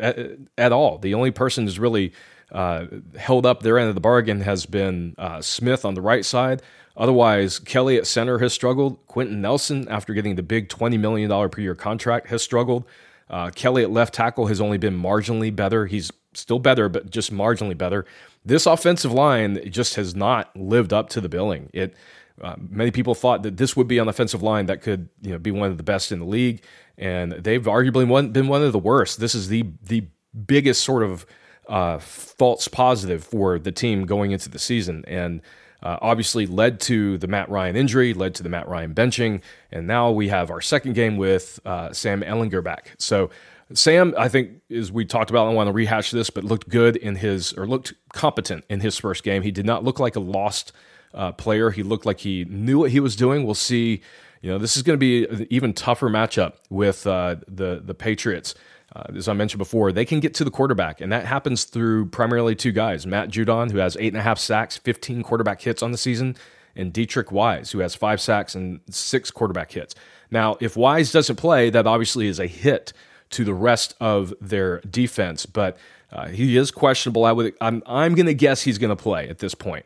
at, 0.00 0.18
at 0.56 0.72
all. 0.72 0.96
The 0.96 1.12
only 1.12 1.30
person 1.30 1.64
who's 1.64 1.78
really 1.78 2.14
uh, 2.52 2.86
held 3.18 3.44
up 3.44 3.62
their 3.62 3.78
end 3.78 3.90
of 3.90 3.94
the 3.94 4.00
bargain 4.00 4.40
has 4.40 4.64
been 4.64 5.14
uh, 5.18 5.42
Smith 5.42 5.84
on 5.84 5.92
the 5.92 6.00
right 6.00 6.24
side. 6.24 6.62
Otherwise, 6.96 7.58
Kelly 7.58 7.98
at 7.98 8.06
center 8.06 8.38
has 8.38 8.54
struggled. 8.54 9.06
Quenton 9.06 9.42
Nelson, 9.42 9.86
after 9.90 10.14
getting 10.14 10.36
the 10.36 10.42
big 10.42 10.70
$20 10.70 10.98
million 10.98 11.50
per 11.50 11.60
year 11.60 11.74
contract, 11.74 12.28
has 12.28 12.42
struggled. 12.42 12.86
Uh, 13.28 13.50
Kelly 13.50 13.82
at 13.82 13.90
left 13.90 14.14
tackle 14.14 14.46
has 14.46 14.58
only 14.58 14.78
been 14.78 14.98
marginally 14.98 15.54
better. 15.54 15.84
He's 15.84 16.10
still 16.32 16.58
better, 16.58 16.88
but 16.88 17.10
just 17.10 17.30
marginally 17.30 17.76
better. 17.76 18.06
This 18.44 18.66
offensive 18.66 19.12
line 19.12 19.70
just 19.70 19.94
has 19.94 20.14
not 20.14 20.54
lived 20.56 20.92
up 20.92 21.08
to 21.10 21.20
the 21.20 21.28
billing. 21.28 21.70
It 21.72 21.94
uh, 22.40 22.56
many 22.58 22.90
people 22.90 23.14
thought 23.14 23.42
that 23.42 23.56
this 23.56 23.76
would 23.76 23.86
be 23.86 23.98
an 23.98 24.08
offensive 24.08 24.42
line 24.42 24.66
that 24.66 24.82
could 24.82 25.08
you 25.20 25.30
know 25.30 25.38
be 25.38 25.50
one 25.50 25.70
of 25.70 25.76
the 25.76 25.82
best 25.82 26.10
in 26.12 26.18
the 26.18 26.24
league, 26.24 26.62
and 26.98 27.32
they've 27.32 27.64
arguably 27.64 28.06
one, 28.06 28.30
been 28.30 28.48
one 28.48 28.62
of 28.62 28.72
the 28.72 28.78
worst. 28.78 29.20
This 29.20 29.34
is 29.34 29.48
the 29.48 29.64
the 29.82 30.06
biggest 30.46 30.82
sort 30.82 31.02
of 31.02 31.26
uh, 31.68 31.98
false 31.98 32.68
positive 32.68 33.22
for 33.22 33.58
the 33.58 33.72
team 33.72 34.06
going 34.06 34.32
into 34.32 34.48
the 34.48 34.58
season, 34.58 35.04
and 35.06 35.40
uh, 35.82 35.98
obviously 36.00 36.46
led 36.46 36.80
to 36.80 37.18
the 37.18 37.26
Matt 37.26 37.48
Ryan 37.48 37.76
injury, 37.76 38.14
led 38.14 38.34
to 38.36 38.42
the 38.42 38.48
Matt 38.48 38.68
Ryan 38.68 38.94
benching, 38.94 39.40
and 39.70 39.86
now 39.86 40.10
we 40.10 40.28
have 40.28 40.50
our 40.50 40.60
second 40.60 40.94
game 40.94 41.16
with 41.16 41.60
uh, 41.64 41.92
Sam 41.92 42.22
Ehlinger 42.22 42.62
back. 42.62 42.94
So 42.98 43.30
Sam, 43.74 44.14
I 44.16 44.28
think, 44.28 44.60
as 44.70 44.90
we 44.92 45.04
talked 45.04 45.30
about, 45.30 45.44
I 45.44 45.46
don't 45.46 45.54
want 45.54 45.68
to 45.68 45.72
rehash 45.72 46.10
this, 46.10 46.30
but 46.30 46.44
looked 46.44 46.68
good 46.68 46.96
in 46.96 47.16
his, 47.16 47.52
or 47.54 47.66
looked 47.66 47.94
competent 48.12 48.64
in 48.68 48.80
his 48.80 48.98
first 48.98 49.22
game. 49.22 49.42
He 49.42 49.50
did 49.50 49.66
not 49.66 49.84
look 49.84 49.98
like 49.98 50.16
a 50.16 50.20
lost 50.20 50.72
uh, 51.14 51.32
player. 51.32 51.70
He 51.70 51.82
looked 51.82 52.06
like 52.06 52.20
he 52.20 52.44
knew 52.46 52.78
what 52.78 52.90
he 52.90 53.00
was 53.00 53.16
doing. 53.16 53.44
We'll 53.44 53.54
see. 53.54 54.02
You 54.40 54.50
know, 54.50 54.58
this 54.58 54.76
is 54.76 54.82
going 54.82 54.98
to 54.98 55.00
be 55.00 55.26
an 55.26 55.46
even 55.50 55.72
tougher 55.72 56.08
matchup 56.08 56.54
with 56.70 57.06
uh, 57.06 57.36
the 57.48 57.80
the 57.84 57.94
Patriots. 57.94 58.54
Uh, 58.94 59.04
as 59.16 59.26
I 59.26 59.32
mentioned 59.32 59.58
before, 59.58 59.90
they 59.90 60.04
can 60.04 60.20
get 60.20 60.34
to 60.34 60.44
the 60.44 60.50
quarterback, 60.50 61.00
and 61.00 61.10
that 61.12 61.24
happens 61.24 61.64
through 61.64 62.06
primarily 62.06 62.54
two 62.54 62.72
guys: 62.72 63.06
Matt 63.06 63.30
Judon, 63.30 63.70
who 63.70 63.78
has 63.78 63.96
eight 63.98 64.08
and 64.08 64.18
a 64.18 64.22
half 64.22 64.38
sacks, 64.38 64.76
15 64.76 65.22
quarterback 65.22 65.62
hits 65.62 65.82
on 65.82 65.92
the 65.92 65.98
season, 65.98 66.36
and 66.76 66.92
Deatrich 66.92 67.30
Wise, 67.30 67.70
who 67.70 67.78
has 67.78 67.94
five 67.94 68.20
sacks 68.20 68.54
and 68.54 68.80
six 68.90 69.30
quarterback 69.30 69.72
hits. 69.72 69.94
Now, 70.30 70.56
if 70.60 70.76
Wise 70.76 71.12
doesn't 71.12 71.36
play, 71.36 71.70
that 71.70 71.86
obviously 71.86 72.26
is 72.26 72.38
a 72.40 72.46
hit 72.46 72.92
to 73.32 73.44
the 73.44 73.54
rest 73.54 73.94
of 74.00 74.32
their 74.40 74.80
defense. 74.80 75.46
But 75.46 75.76
uh, 76.12 76.28
he 76.28 76.56
is 76.56 76.70
questionable. 76.70 77.24
I 77.24 77.32
would 77.32 77.54
I'm 77.60 77.82
I'm 77.86 78.14
going 78.14 78.26
to 78.26 78.34
guess 78.34 78.62
he's 78.62 78.78
going 78.78 78.94
to 78.94 79.02
play 79.02 79.28
at 79.28 79.38
this 79.38 79.54
point. 79.54 79.84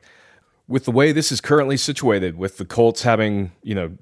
With 0.68 0.84
the 0.84 0.90
way 0.90 1.12
this 1.12 1.30
is 1.30 1.40
currently 1.40 1.76
situated, 1.76 2.36
with 2.36 2.58
the 2.58 2.64
Colts 2.64 3.02
having 3.02 3.52
you 3.62 3.74
know 3.74 3.92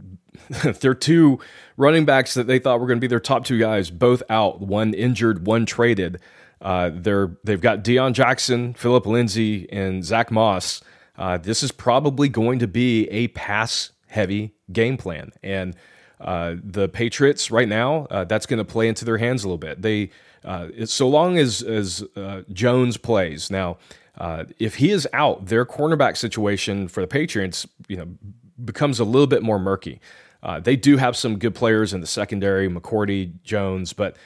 their 0.81 0.95
two 0.95 1.39
running 1.77 2.05
backs 2.05 2.35
that 2.35 2.47
they 2.47 2.59
thought 2.59 2.81
were 2.81 2.87
going 2.87 2.99
to 2.99 3.01
be 3.01 3.07
their 3.07 3.21
top 3.21 3.45
two 3.45 3.59
guys 3.59 3.91
both 3.91 4.23
out, 4.31 4.61
one 4.61 4.95
injured, 4.95 5.47
one 5.47 5.67
traded. 5.67 6.21
Uh, 6.61 6.91
they're 6.93 7.37
they've 7.45 7.61
got 7.61 7.85
Deon 7.85 8.15
Jackson, 8.15 8.75
Phillip 8.75 9.07
Lindsay, 9.07 9.71
and 9.71 10.05
Zack 10.05 10.31
Moss. 10.31 10.83
Uh, 11.17 11.37
this 11.37 11.63
is 11.63 11.71
probably 11.71 12.29
going 12.29 12.59
to 12.59 12.67
be 12.67 13.09
a 13.11 13.29
pass 13.29 13.93
heavy 14.09 14.55
game 14.73 14.97
plan 14.97 15.33
and 15.43 15.77
uh, 16.21 16.55
the 16.63 16.89
Patriots 16.89 17.51
right 17.51 17.69
now, 17.69 18.07
uh, 18.11 18.25
that's 18.25 18.47
going 18.47 18.59
to 18.59 18.65
play 18.65 18.89
into 18.89 19.05
their 19.05 19.19
hands 19.19 19.45
a 19.45 19.49
little 19.49 19.59
bit. 19.59 19.83
They, 19.83 20.11
uh, 20.45 20.69
so 20.85 21.09
long 21.09 21.39
as 21.39 21.63
as 21.63 22.05
uh, 22.17 22.43
Jones 22.53 22.97
plays 22.97 23.51
now, 23.51 23.79
uh, 24.19 24.45
if 24.59 24.77
he 24.77 24.91
is 24.91 25.09
out, 25.13 25.47
their 25.47 25.67
cornerback 25.67 26.17
situation 26.17 26.89
for 26.89 27.01
the 27.01 27.07
Patriots, 27.07 27.67
you 27.89 27.97
know, 27.97 28.07
becomes 28.65 29.01
a 29.01 29.05
little 29.05 29.27
bit 29.27 29.43
more 29.43 29.59
murky. 29.59 30.01
they 30.63 30.77
do 30.77 30.97
have 30.97 31.17
some 31.17 31.39
good 31.39 31.55
players 31.55 31.93
in 31.93 32.01
the 32.01 32.07
secondary, 32.07 32.69
McCourty, 32.69 33.33
Jones, 33.43 33.93
but 33.93 34.17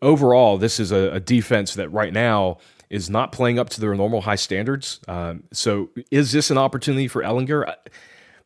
overall, 0.00 0.56
this 0.56 0.80
is 0.80 0.90
a, 0.90 1.12
a, 1.12 1.20
defense 1.20 1.74
that 1.74 1.90
right 1.90 2.14
now 2.14 2.56
is 2.88 3.10
not 3.10 3.30
playing 3.32 3.58
up 3.58 3.68
to 3.68 3.80
their 3.80 3.94
normal 3.94 4.22
high 4.22 4.36
standards. 4.36 5.00
Um, 5.06 5.42
so, 5.52 5.90
is 6.10 6.32
this 6.32 6.50
an 6.50 6.56
opportunity 6.56 7.08
for 7.08 7.22
Ehlinger? 7.22 7.74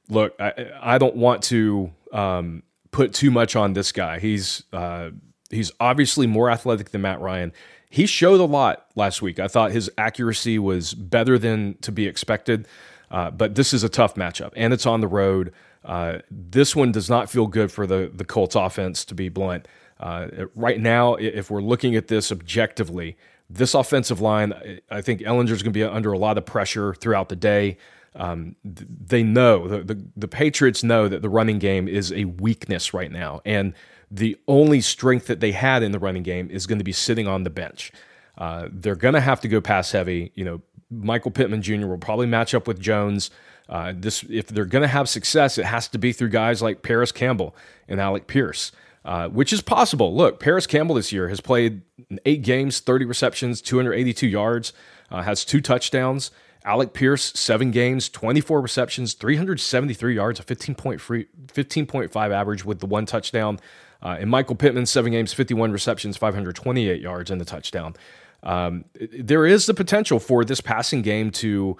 Look, 0.08 0.34
I, 0.40 0.72
I 0.80 0.99
don't 0.99 1.14
want 1.14 1.42
to 1.44 1.92
um, 2.12 2.62
put 2.90 3.12
too 3.12 3.31
much 3.31 3.57
on 3.57 3.73
this 3.73 3.90
guy. 3.92 4.19
He's 4.19 4.64
uh, 4.73 5.11
he's 5.50 5.73
obviously 5.81 6.26
more 6.26 6.50
athletic 6.50 6.90
than 6.90 7.02
Matt 7.02 7.21
Ryan. 7.21 7.52
He 7.90 8.07
showed 8.07 8.40
a 8.40 8.45
lot 8.45 8.87
last 8.95 9.21
week. 9.21 9.38
I 9.38 9.49
thought 9.49 9.73
his 9.73 9.90
accuracy 9.99 10.59
was 10.59 10.95
better 10.95 11.38
than 11.38 11.76
to 11.83 11.92
be 11.92 12.07
expected. 12.07 12.66
Uh, 13.11 13.31
but 13.31 13.54
this 13.54 13.75
is 13.75 13.85
a 13.85 13.90
tough 13.90 14.14
matchup, 14.14 14.52
and 14.57 14.73
it's 14.73 14.87
on 14.87 15.02
the 15.02 15.07
road. 15.07 15.52
Uh, 15.85 16.19
this 16.31 16.75
one 16.75 16.92
does 16.92 17.11
not 17.11 17.28
feel 17.28 17.47
good 17.47 17.71
for 17.71 17.87
the 17.87 18.11
the 18.12 18.25
Colts 18.25 18.54
offense, 18.54 19.04
to 19.04 19.14
be 19.14 19.28
blunt. 19.28 19.69
Uh, 20.00 20.28
right 20.54 20.81
now, 20.81 21.14
if 21.14 21.50
we're 21.50 21.61
looking 21.61 21.95
at 21.95 22.09
this 22.09 22.33
objectively, 22.33 23.16
this 23.49 23.75
offensive 23.75 24.21
line, 24.21 24.81
I 24.90 25.00
think 25.02 25.21
Ehlinger's 25.21 25.62
going 25.62 25.73
to 25.73 25.78
be 25.78 25.85
under 25.85 26.12
a 26.12 26.19
lot 26.19 26.38
of 26.38 26.47
pressure 26.47 26.95
throughout 26.95 27.28
the 27.28 27.37
day 27.37 27.76
um, 28.14 28.57
they 28.64 29.23
know 29.23 29.69
the, 29.69 29.83
the, 29.83 30.04
the 30.16 30.28
Patriots 30.28 30.83
know 30.83 31.09
that 31.09 31.23
the 31.23 31.28
running 31.28 31.59
game 31.59 31.88
is 31.88 32.12
a 32.12 32.26
weakness 32.26 32.92
right 32.92 33.11
now, 33.11 33.40
and 33.45 33.75
the 34.11 34.37
only 34.47 34.83
strength 34.83 35.26
that 35.26 35.40
they 35.40 35.52
had 35.52 35.83
in 35.83 35.92
the 35.92 35.99
running 35.99 36.23
game 36.23 36.50
is 36.50 36.66
going 36.66 36.78
to 36.78 36.85
be 36.85 36.92
sitting 36.92 37.26
on 37.26 37.45
the 37.45 37.50
bench. 37.50 37.90
Uh, 38.37 38.69
they're 38.71 38.95
going 38.95 39.14
to 39.14 39.21
have 39.21 39.40
to 39.40 39.49
go 39.49 39.61
pass 39.61 39.92
heavy. 39.92 40.33
You 40.35 40.45
know, 40.45 40.62
Michael 40.90 41.31
Pittman 41.31 41.62
Jr. 41.62 41.87
will 41.87 41.99
probably 41.99 42.26
match 42.26 42.54
up 42.54 42.66
with 42.66 42.78
Jones. 42.78 43.31
Uh, 43.69 43.95
this, 43.97 44.25
if 44.28 44.49
they're 44.49 44.66
going 44.66 44.83
to 44.83 44.88
have 44.88 45.09
success, 45.09 45.57
it 45.57 45.64
has 45.64 45.88
to 45.88 45.99
be 45.99 46.12
through 46.12 46.28
guys 46.28 46.61
like 46.61 46.83
Parris 46.83 47.12
Campbell 47.12 47.57
and 47.88 48.00
Alec 48.00 48.26
Pierce, 48.26 48.73
uh, 49.04 49.28
which 49.28 49.52
is 49.52 49.62
possible. 49.62 50.14
Look, 50.14 50.38
Parris 50.40 50.66
Campbell 50.66 50.97
this 50.97 51.12
year 51.12 51.28
has 51.28 51.40
played 51.40 51.81
eight 52.26 52.42
games, 52.42 52.81
30 52.81 53.07
receptions, 53.07 53.62
282 53.62 54.26
yards, 54.26 54.75
uh, 55.11 55.23
has 55.23 55.45
two 55.45 55.62
touchdowns. 55.62 56.31
Alec 56.64 56.92
Pierce, 56.92 57.33
seven 57.38 57.71
games, 57.71 58.09
24 58.09 58.61
receptions, 58.61 59.14
373 59.14 60.14
yards, 60.14 60.40
a 60.40 60.45
15.5 60.45 62.31
average 62.31 62.64
with 62.64 62.81
the 62.81 62.87
one 62.87 63.07
touchdown. 63.07 63.59
Uh, 64.02 64.16
and 64.19 64.31
Michael 64.31 64.57
Pittman, 64.57 64.87
seven 64.87 65.12
games, 65.12 65.33
51 65.33 65.73
receptions, 65.73 66.16
528 66.16 67.00
yards, 67.00 67.31
and 67.31 67.40
the 67.40 67.45
touchdown. 67.45 67.95
Um, 68.42 68.85
there 69.16 69.47
is 69.47 69.66
the 69.66 69.75
potential 69.75 70.19
for 70.19 70.45
this 70.45 70.61
passing 70.61 71.02
game 71.02 71.31
to 71.33 71.76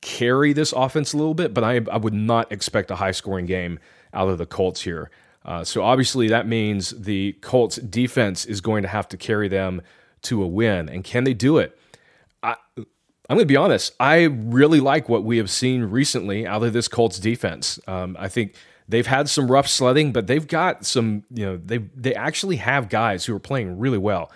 carry 0.00 0.52
this 0.52 0.72
offense 0.72 1.12
a 1.12 1.16
little 1.16 1.34
bit, 1.34 1.54
but 1.54 1.64
I, 1.64 1.80
I 1.90 1.96
would 1.96 2.14
not 2.14 2.52
expect 2.52 2.90
a 2.90 2.96
high 2.96 3.12
scoring 3.12 3.46
game 3.46 3.78
out 4.12 4.28
of 4.28 4.38
the 4.38 4.46
Colts 4.46 4.82
here. 4.82 5.10
Uh, 5.44 5.64
so 5.64 5.82
obviously, 5.82 6.28
that 6.28 6.46
means 6.46 6.90
the 6.90 7.32
Colts 7.40 7.76
defense 7.76 8.44
is 8.44 8.60
going 8.60 8.82
to 8.82 8.88
have 8.88 9.08
to 9.08 9.16
carry 9.16 9.48
them 9.48 9.80
to 10.22 10.42
a 10.42 10.46
win. 10.46 10.88
And 10.88 11.02
can 11.02 11.24
they 11.24 11.34
do 11.34 11.58
it? 11.58 11.78
I, 12.42 12.56
I'm 13.28 13.36
going 13.36 13.46
to 13.46 13.52
be 13.52 13.56
honest. 13.56 13.94
I 14.00 14.24
really 14.24 14.80
like 14.80 15.08
what 15.08 15.22
we 15.22 15.36
have 15.36 15.50
seen 15.50 15.84
recently 15.84 16.46
out 16.46 16.62
of 16.62 16.72
this 16.72 16.88
Colts 16.88 17.18
defense. 17.18 17.78
Um, 17.86 18.16
I 18.18 18.28
think 18.28 18.54
they've 18.88 19.06
had 19.06 19.28
some 19.28 19.50
rough 19.50 19.68
sledding, 19.68 20.12
but 20.12 20.26
they've 20.26 20.46
got 20.46 20.86
some. 20.86 21.24
You 21.30 21.44
know, 21.46 21.56
they 21.58 21.78
they 21.94 22.14
actually 22.14 22.56
have 22.56 22.88
guys 22.88 23.26
who 23.26 23.34
are 23.36 23.40
playing 23.40 23.78
really 23.78 23.98
well. 23.98 24.30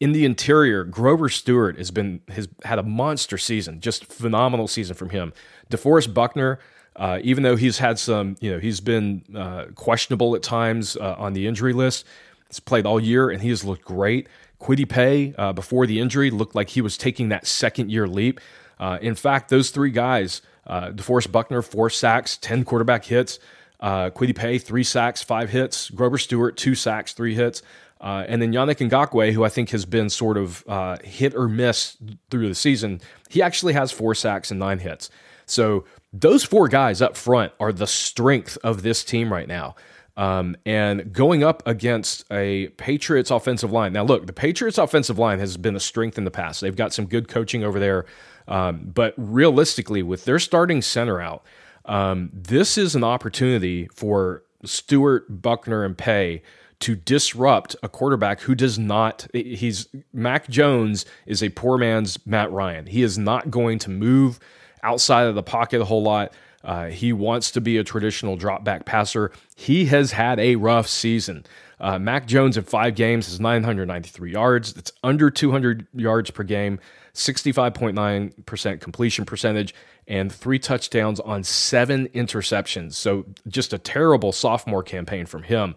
In 0.00 0.12
the 0.12 0.24
interior, 0.24 0.84
Grover 0.84 1.28
Stewart 1.28 1.76
has 1.78 1.90
been 1.90 2.20
has 2.28 2.48
had 2.64 2.78
a 2.78 2.84
monster 2.84 3.38
season, 3.38 3.80
just 3.80 4.04
phenomenal 4.04 4.68
season 4.68 4.94
from 4.94 5.10
him. 5.10 5.32
DeForest 5.70 6.14
Buckner, 6.14 6.60
Uh, 6.94 7.18
even 7.22 7.42
though 7.44 7.56
he's 7.56 7.78
had 7.78 7.98
some, 7.98 8.36
you 8.40 8.50
know, 8.52 8.58
he's 8.58 8.80
been 8.80 9.22
uh, 9.34 9.66
questionable 9.74 10.34
at 10.34 10.42
times 10.42 10.96
uh, 10.96 11.14
on 11.16 11.32
the 11.32 11.46
injury 11.46 11.72
list. 11.72 12.04
He's 12.48 12.60
played 12.60 12.86
all 12.86 12.98
year 12.98 13.30
and 13.30 13.40
he 13.42 13.50
has 13.50 13.62
looked 13.62 13.84
great. 13.84 14.26
Kwity 14.60 14.88
Paye, 14.88 15.34
uh, 15.38 15.52
before 15.52 15.86
the 15.86 16.00
injury, 16.00 16.30
looked 16.30 16.54
like 16.54 16.70
he 16.70 16.80
was 16.80 16.96
taking 16.96 17.28
that 17.28 17.46
second 17.46 17.90
year 17.90 18.06
leap. 18.08 18.40
Uh, 18.78 18.98
in 19.00 19.14
fact, 19.14 19.50
those 19.50 19.70
three 19.70 19.90
guys, 19.90 20.42
uh, 20.66 20.90
DeForest 20.90 21.32
Buckner, 21.32 21.62
four 21.62 21.90
sacks, 21.90 22.36
10 22.36 22.64
quarterback 22.64 23.04
hits. 23.04 23.38
Uh, 23.80 24.10
Kwity 24.10 24.34
Paye, 24.34 24.58
three 24.58 24.84
sacks, 24.84 25.22
five 25.22 25.50
hits. 25.50 25.90
Grover 25.90 26.18
Stewart, 26.18 26.56
two 26.56 26.74
sacks, 26.74 27.12
three 27.12 27.34
hits. 27.34 27.62
Uh, 28.00 28.24
and 28.28 28.40
then 28.40 28.52
Yannick 28.52 28.88
Ngakoue, 28.88 29.32
who 29.32 29.44
I 29.44 29.48
think 29.48 29.70
has 29.70 29.84
been 29.84 30.08
sort 30.08 30.36
of 30.36 30.64
uh, 30.68 30.98
hit 31.02 31.34
or 31.34 31.48
miss 31.48 31.96
through 32.30 32.48
the 32.48 32.54
season, 32.54 33.00
he 33.28 33.42
actually 33.42 33.72
has 33.72 33.90
four 33.90 34.14
sacks 34.14 34.50
and 34.50 34.60
nine 34.60 34.78
hits. 34.78 35.10
So 35.46 35.84
those 36.12 36.44
four 36.44 36.68
guys 36.68 37.02
up 37.02 37.16
front 37.16 37.52
are 37.58 37.72
the 37.72 37.86
strength 37.86 38.56
of 38.62 38.82
this 38.82 39.02
team 39.02 39.32
right 39.32 39.48
now. 39.48 39.74
Um, 40.18 40.56
and 40.66 41.12
going 41.12 41.44
up 41.44 41.62
against 41.64 42.24
a 42.28 42.68
Patriots 42.70 43.30
offensive 43.30 43.70
line. 43.70 43.92
Now, 43.92 44.02
look, 44.02 44.26
the 44.26 44.32
Patriots 44.32 44.76
offensive 44.76 45.16
line 45.16 45.38
has 45.38 45.56
been 45.56 45.76
a 45.76 45.80
strength 45.80 46.18
in 46.18 46.24
the 46.24 46.30
past. 46.32 46.60
They've 46.60 46.74
got 46.74 46.92
some 46.92 47.06
good 47.06 47.28
coaching 47.28 47.62
over 47.62 47.78
there. 47.78 48.04
Um, 48.48 48.90
but 48.92 49.14
realistically, 49.16 50.02
with 50.02 50.24
their 50.24 50.40
starting 50.40 50.82
center 50.82 51.20
out, 51.20 51.44
um, 51.84 52.30
this 52.32 52.76
is 52.76 52.96
an 52.96 53.04
opportunity 53.04 53.88
for 53.94 54.42
Stewart, 54.64 55.40
Buckner, 55.40 55.84
and 55.84 55.96
Paye 55.96 56.42
to 56.80 56.96
disrupt 56.96 57.76
a 57.84 57.88
quarterback 57.88 58.40
who 58.40 58.56
does 58.56 58.76
not. 58.76 59.28
He's 59.32 59.86
Mac 60.12 60.48
Jones 60.48 61.06
is 61.26 61.44
a 61.44 61.48
poor 61.50 61.78
man's 61.78 62.24
Matt 62.26 62.50
Ryan. 62.50 62.86
He 62.86 63.02
is 63.02 63.18
not 63.18 63.52
going 63.52 63.78
to 63.80 63.90
move 63.90 64.40
outside 64.82 65.28
of 65.28 65.36
the 65.36 65.42
pocket 65.44 65.80
a 65.80 65.84
whole 65.84 66.02
lot. 66.02 66.32
Uh, 66.68 66.88
he 66.88 67.14
wants 67.14 67.50
to 67.50 67.62
be 67.62 67.78
a 67.78 67.82
traditional 67.82 68.36
drop 68.36 68.62
back 68.62 68.84
passer. 68.84 69.32
He 69.56 69.86
has 69.86 70.12
had 70.12 70.38
a 70.38 70.56
rough 70.56 70.86
season. 70.86 71.46
Uh, 71.80 71.98
Mac 71.98 72.26
Jones 72.26 72.58
in 72.58 72.64
five 72.64 72.94
games 72.94 73.24
has 73.24 73.40
993 73.40 74.32
yards. 74.32 74.74
That's 74.74 74.92
under 75.02 75.30
200 75.30 75.86
yards 75.94 76.30
per 76.30 76.42
game, 76.42 76.78
65.9% 77.14 78.80
completion 78.82 79.24
percentage, 79.24 79.74
and 80.06 80.30
three 80.30 80.58
touchdowns 80.58 81.20
on 81.20 81.42
seven 81.42 82.06
interceptions. 82.08 82.92
So 82.96 83.24
just 83.46 83.72
a 83.72 83.78
terrible 83.78 84.32
sophomore 84.32 84.82
campaign 84.82 85.24
from 85.24 85.44
him. 85.44 85.74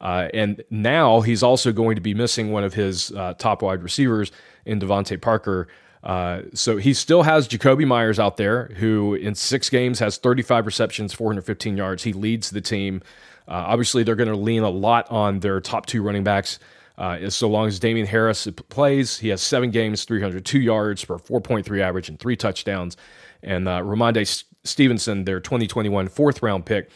Uh, 0.00 0.28
and 0.32 0.64
now 0.70 1.20
he's 1.20 1.42
also 1.42 1.70
going 1.70 1.96
to 1.96 2.00
be 2.00 2.14
missing 2.14 2.50
one 2.50 2.64
of 2.64 2.72
his 2.72 3.12
uh, 3.12 3.34
top 3.34 3.60
wide 3.60 3.82
receivers 3.82 4.32
in 4.64 4.80
DeVante 4.80 5.20
Parker. 5.20 5.68
Uh, 6.02 6.42
so 6.54 6.78
he 6.78 6.94
still 6.94 7.22
has 7.24 7.46
Jakobi 7.46 7.86
Meyers 7.86 8.18
out 8.18 8.36
there, 8.36 8.66
who 8.76 9.14
in 9.14 9.34
six 9.34 9.68
games 9.68 9.98
has 9.98 10.16
35 10.16 10.66
receptions, 10.66 11.12
415 11.12 11.76
yards. 11.76 12.04
He 12.04 12.12
leads 12.12 12.50
the 12.50 12.60
team. 12.60 13.02
Uh, 13.46 13.64
obviously, 13.66 14.02
they're 14.02 14.16
going 14.16 14.28
to 14.30 14.36
lean 14.36 14.62
a 14.62 14.70
lot 14.70 15.10
on 15.10 15.40
their 15.40 15.60
top 15.60 15.86
two 15.86 16.02
running 16.02 16.24
backs. 16.24 16.58
Uh, 16.96 17.30
so 17.30 17.48
long 17.48 17.66
as 17.66 17.78
Damien 17.78 18.06
Harris 18.06 18.46
plays, 18.68 19.18
he 19.18 19.28
has 19.28 19.40
seven 19.40 19.70
games, 19.70 20.04
302 20.04 20.58
yards 20.60 21.02
for 21.02 21.18
4.3 21.18 21.80
average 21.80 22.08
and 22.08 22.18
three 22.18 22.36
touchdowns. 22.36 22.96
And 23.42 23.66
uh, 23.66 23.80
Rhamondre 23.80 24.44
Stevenson, 24.64 25.24
their 25.24 25.40
2021 25.40 26.08
fourth 26.08 26.42
round 26.42 26.66
pick, 26.66 26.90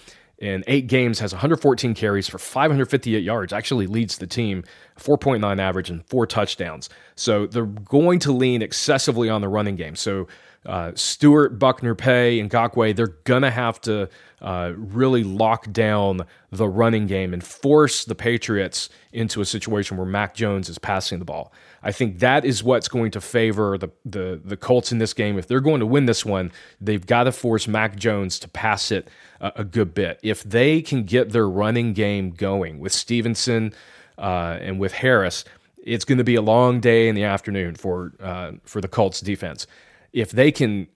in 0.44 0.62
eight 0.66 0.86
games 0.86 1.18
has 1.20 1.32
114 1.32 1.94
carries 1.94 2.28
for 2.28 2.38
558 2.38 3.22
yards. 3.22 3.52
Actually 3.52 3.86
leads 3.86 4.18
the 4.18 4.26
team 4.26 4.64
4.9 4.98 5.58
average 5.58 5.90
and 5.90 6.04
four 6.06 6.26
touchdowns. 6.26 6.90
So 7.16 7.46
they're 7.46 7.64
going 7.64 8.18
to 8.20 8.32
lean 8.32 8.62
excessively 8.62 9.30
on 9.30 9.40
the 9.40 9.48
running 9.48 9.76
game. 9.76 9.96
So 9.96 10.26
uh, 10.66 10.92
Stewart, 10.94 11.59
Buckner, 11.59 11.94
Paye, 11.94 12.40
and 12.40 12.50
Ngakoue, 12.50 12.97
they're 12.97 13.18
going 13.25 13.42
to 13.42 13.50
have 13.50 13.80
to 13.83 14.09
uh, 14.40 14.73
really 14.76 15.23
lock 15.23 15.71
down 15.73 16.26
the 16.50 16.68
running 16.68 17.06
game 17.06 17.33
and 17.33 17.42
force 17.42 18.04
the 18.04 18.14
Patriots 18.14 18.88
into 19.12 19.40
a 19.40 19.44
situation 19.44 19.97
where 19.97 20.06
Mac 20.06 20.35
Jones 20.35 20.68
is 20.68 20.78
passing 20.78 21.18
the 21.18 21.24
ball. 21.24 21.53
I 21.83 21.92
think 21.92 22.18
that 22.20 22.44
is 22.44 22.62
what's 22.62 22.88
going 22.88 23.11
to 23.12 23.20
favor 23.20 23.77
the, 23.77 23.88
the, 24.05 24.40
the 24.42 24.57
Colts 24.57 24.90
in 24.90 24.98
this 24.98 25.12
game. 25.12 25.38
If 25.38 25.46
they're 25.46 25.61
going 25.61 25.81
to 25.81 25.87
win 25.87 26.07
this 26.07 26.24
one, 26.24 26.50
they've 26.81 27.07
got 27.07 27.24
to 27.24 27.33
force 27.33 27.68
Mac 27.68 27.96
Jones 27.96 28.38
to 28.40 28.48
pass 28.48 28.90
it 28.90 29.09
a, 29.40 29.53
a 29.57 29.64
good 29.64 29.92
bit. 29.94 30.18
If 30.22 30.42
they 30.44 30.81
can 30.81 31.05
get 31.05 31.31
their 31.31 31.48
running 31.48 31.92
game 31.92 32.31
going 32.31 32.81
with 32.81 32.92
Stevenson 32.92 33.74
uh, 34.16 34.59
and 34.61 34.81
with 34.81 34.92
Harris, 34.92 35.44
it's 35.85 36.07
going 36.07 36.18
to 36.18 36.24
be 36.24 36.35
a 36.35 36.42
long 36.42 36.81
day 36.81 37.09
in 37.09 37.14
the 37.14 37.24
afternoon 37.24 37.74
for 37.74 38.12
uh, 38.20 38.53
for 38.64 38.81
the 38.81 38.88
Colts 38.88 39.20
defense. 39.20 39.66
If 40.14 40.31
they 40.31 40.53
can 40.53 40.87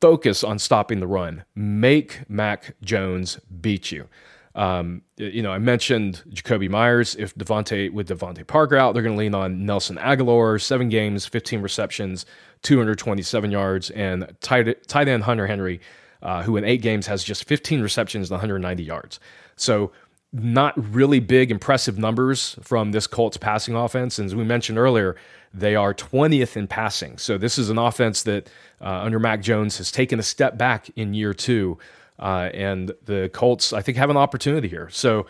focus 0.00 0.44
on 0.44 0.58
stopping 0.58 1.00
the 1.00 1.06
run, 1.06 1.44
make 1.56 2.28
Mac 2.28 2.76
Jones 2.82 3.40
beat 3.60 3.90
you. 3.90 4.08
Um, 4.54 5.02
you 5.16 5.42
know, 5.42 5.52
I 5.52 5.58
mentioned 5.58 6.22
Jakobi 6.28 6.68
Meyers. 6.68 7.16
If 7.16 7.34
DeVante 7.34 7.90
with 7.92 8.08
DeVante 8.08 8.46
Parker 8.46 8.76
out, 8.76 8.92
they're 8.92 9.02
going 9.02 9.14
to 9.14 9.18
lean 9.18 9.34
on 9.34 9.64
Nelson 9.64 9.96
Agholor. 9.96 10.60
Seven 10.60 10.88
games, 10.88 11.26
15 11.26 11.62
receptions, 11.62 12.26
227 12.62 13.50
yards, 13.50 13.90
and 13.90 14.34
tight, 14.40 14.86
tight 14.86 15.08
end 15.08 15.22
Hunter 15.22 15.46
Henry, 15.46 15.80
uh, 16.22 16.42
who 16.42 16.56
in 16.56 16.64
eight 16.64 16.82
games 16.82 17.06
has 17.06 17.24
just 17.24 17.44
15 17.44 17.80
receptions 17.80 18.30
and 18.30 18.36
190 18.36 18.82
yards. 18.82 19.20
So 19.56 19.92
not 20.32 20.74
really 20.92 21.20
big, 21.20 21.50
impressive 21.50 21.98
numbers 21.98 22.56
from 22.62 22.92
this 22.92 23.06
Colts 23.06 23.36
passing 23.36 23.74
offense. 23.74 24.18
And 24.18 24.26
as 24.26 24.34
we 24.34 24.44
mentioned 24.44 24.78
earlier, 24.78 25.16
they 25.54 25.74
are 25.74 25.94
20th 25.94 26.56
in 26.56 26.66
passing. 26.66 27.16
So 27.18 27.38
this 27.38 27.58
is 27.58 27.70
an 27.70 27.78
offense 27.78 28.22
that 28.24 28.48
uh, 28.80 28.84
under 28.84 29.18
Mac 29.18 29.40
Jones 29.40 29.78
has 29.78 29.90
taken 29.90 30.18
a 30.18 30.22
step 30.22 30.58
back 30.58 30.90
in 30.96 31.14
year 31.14 31.32
two. 31.32 31.78
Uh, 32.18 32.50
and 32.52 32.92
the 33.04 33.30
Colts, 33.32 33.72
I 33.72 33.80
think, 33.80 33.96
have 33.96 34.10
an 34.10 34.16
opportunity 34.16 34.68
here. 34.68 34.88
So, 34.90 35.26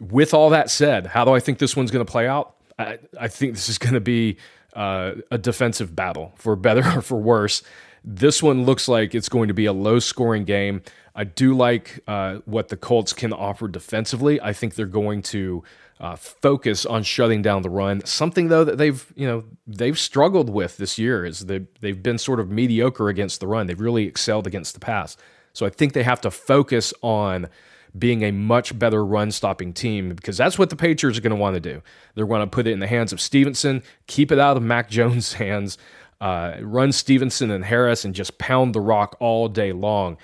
with 0.00 0.34
all 0.34 0.50
that 0.50 0.70
said, 0.70 1.06
how 1.06 1.24
do 1.24 1.32
I 1.32 1.38
think 1.38 1.58
this 1.58 1.76
one's 1.76 1.90
going 1.90 2.04
to 2.04 2.10
play 2.10 2.26
out? 2.26 2.56
I, 2.78 2.98
I, 3.20 3.28
think 3.28 3.54
this 3.54 3.68
is 3.68 3.78
going 3.78 3.94
to 3.94 4.00
be 4.00 4.38
uh, 4.74 5.12
a 5.30 5.38
defensive 5.38 5.94
battle, 5.94 6.32
for 6.36 6.56
better 6.56 6.80
or 6.98 7.02
for 7.02 7.16
worse. 7.16 7.62
This 8.04 8.42
one 8.42 8.64
looks 8.64 8.86
like 8.86 9.14
it's 9.14 9.28
going 9.28 9.48
to 9.48 9.54
be 9.54 9.64
a 9.64 9.72
low 9.72 9.98
scoring 9.98 10.44
game. 10.44 10.82
I 11.14 11.24
do 11.24 11.54
like 11.54 12.00
uh, 12.06 12.38
what 12.44 12.68
the 12.68 12.76
Colts 12.76 13.12
can 13.12 13.32
offer 13.32 13.66
defensively. 13.66 14.40
I 14.40 14.52
think 14.52 14.74
they're 14.74 14.86
going 14.86 15.22
to 15.22 15.64
uh, 16.00 16.16
focus 16.16 16.84
on 16.84 17.02
shutting 17.02 17.40
down 17.40 17.62
the 17.62 17.70
run. 17.70 18.04
Something 18.04 18.48
though 18.48 18.64
that 18.64 18.78
they've 18.78 19.10
you 19.16 19.26
know 19.26 19.44
they've 19.66 19.98
struggled 19.98 20.50
with 20.50 20.76
this 20.76 20.98
year 20.98 21.24
is 21.24 21.46
they 21.46 21.66
they've 21.80 22.02
been 22.02 22.18
sort 22.18 22.40
of 22.40 22.50
mediocre 22.50 23.08
against 23.08 23.40
the 23.40 23.46
run. 23.46 23.66
They've 23.66 23.80
really 23.80 24.04
excelled 24.04 24.46
against 24.46 24.74
the 24.74 24.80
pass. 24.80 25.16
So 25.52 25.64
I 25.64 25.70
think 25.70 25.92
they 25.92 26.02
have 26.02 26.20
to 26.22 26.30
focus 26.30 26.92
on 27.00 27.48
being 27.96 28.22
a 28.22 28.32
much 28.32 28.76
better 28.76 29.04
run 29.04 29.30
stopping 29.30 29.72
team 29.72 30.14
because 30.14 30.36
that's 30.36 30.58
what 30.58 30.68
the 30.68 30.76
Patriots 30.76 31.16
are 31.16 31.22
going 31.22 31.30
to 31.30 31.36
want 31.36 31.54
to 31.54 31.60
do. 31.60 31.80
They're 32.14 32.26
going 32.26 32.40
to 32.40 32.46
put 32.48 32.66
it 32.66 32.72
in 32.72 32.80
the 32.80 32.88
hands 32.88 33.12
of 33.12 33.20
Stevenson, 33.20 33.82
keep 34.08 34.32
it 34.32 34.38
out 34.38 34.56
of 34.56 34.62
Mac 34.64 34.90
Jones' 34.90 35.32
hands, 35.34 35.78
uh, 36.20 36.56
run 36.60 36.92
Stevenson 36.92 37.50
and 37.50 37.64
Harris, 37.64 38.04
and 38.04 38.14
just 38.14 38.38
pound 38.38 38.74
the 38.74 38.80
rock 38.80 39.16
all 39.20 39.48
day 39.48 39.72
long. 39.72 40.16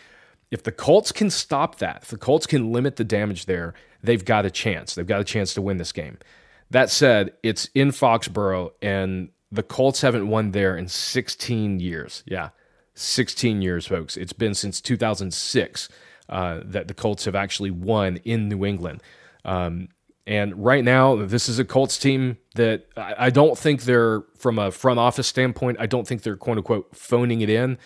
If 0.51 0.63
the 0.63 0.73
Colts 0.73 1.13
can 1.13 1.31
stop 1.31 1.79
that, 1.79 2.03
if 2.03 2.09
the 2.09 2.17
Colts 2.17 2.47
can 2.47 2.73
limit 2.73 2.97
the 2.97 3.05
damage 3.05 3.47
there, 3.47 3.75
they've 4.03 4.25
got 4.25 4.47
a 4.47 4.51
chance. 4.51 4.95
They've 4.95 5.07
got 5.07 5.21
a 5.21 5.25
chance 5.25 5.55
to 5.55 5.63
win 5.63 5.77
this 5.77 5.93
game. 5.93 6.19
That 6.71 6.91
said, 6.91 7.33
it's 7.43 7.69
in 7.75 7.91
Foxborough, 7.91 8.73
and 8.81 9.31
the 9.53 9.63
Colts 9.63 10.01
haven't 10.01 10.29
won 10.29 10.53
there 10.53 10.77
in 10.77 10.89
16 10.89 11.81
years. 11.81 12.23
Yeah, 12.27 12.51
16 12.95 13.63
years, 13.63 13.87
folks. 13.87 14.17
It's 14.17 14.33
been 14.33 14.55
since 14.55 14.81
2006 14.81 15.89
uh, 16.29 16.61
that 16.65 16.89
the 16.89 16.95
Colts 16.95 17.25
have 17.25 17.35
actually 17.35 17.71
won 17.71 18.17
in 18.19 18.49
New 18.49 18.65
England. 18.65 19.03
Um, 19.45 19.89
and 20.31 20.65
right 20.65 20.85
now, 20.85 21.17
this 21.17 21.49
is 21.49 21.59
a 21.59 21.65
Colts 21.65 21.99
team 21.99 22.39
that 22.55 22.87
I, 22.97 23.31
don't 23.31 23.59
think 23.59 23.83
they're, 23.83 24.23
from 24.39 24.61
a 24.61 24.71
front 24.71 25.01
office 25.01 25.27
standpoint, 25.27 25.79
I 25.81 25.87
don't 25.87 26.07
think 26.07 26.23
they're 26.23 26.37
quote 26.37 26.57
unquote 26.57 26.95
phoning 26.95 27.41
it 27.41 27.51
in. 27.51 27.79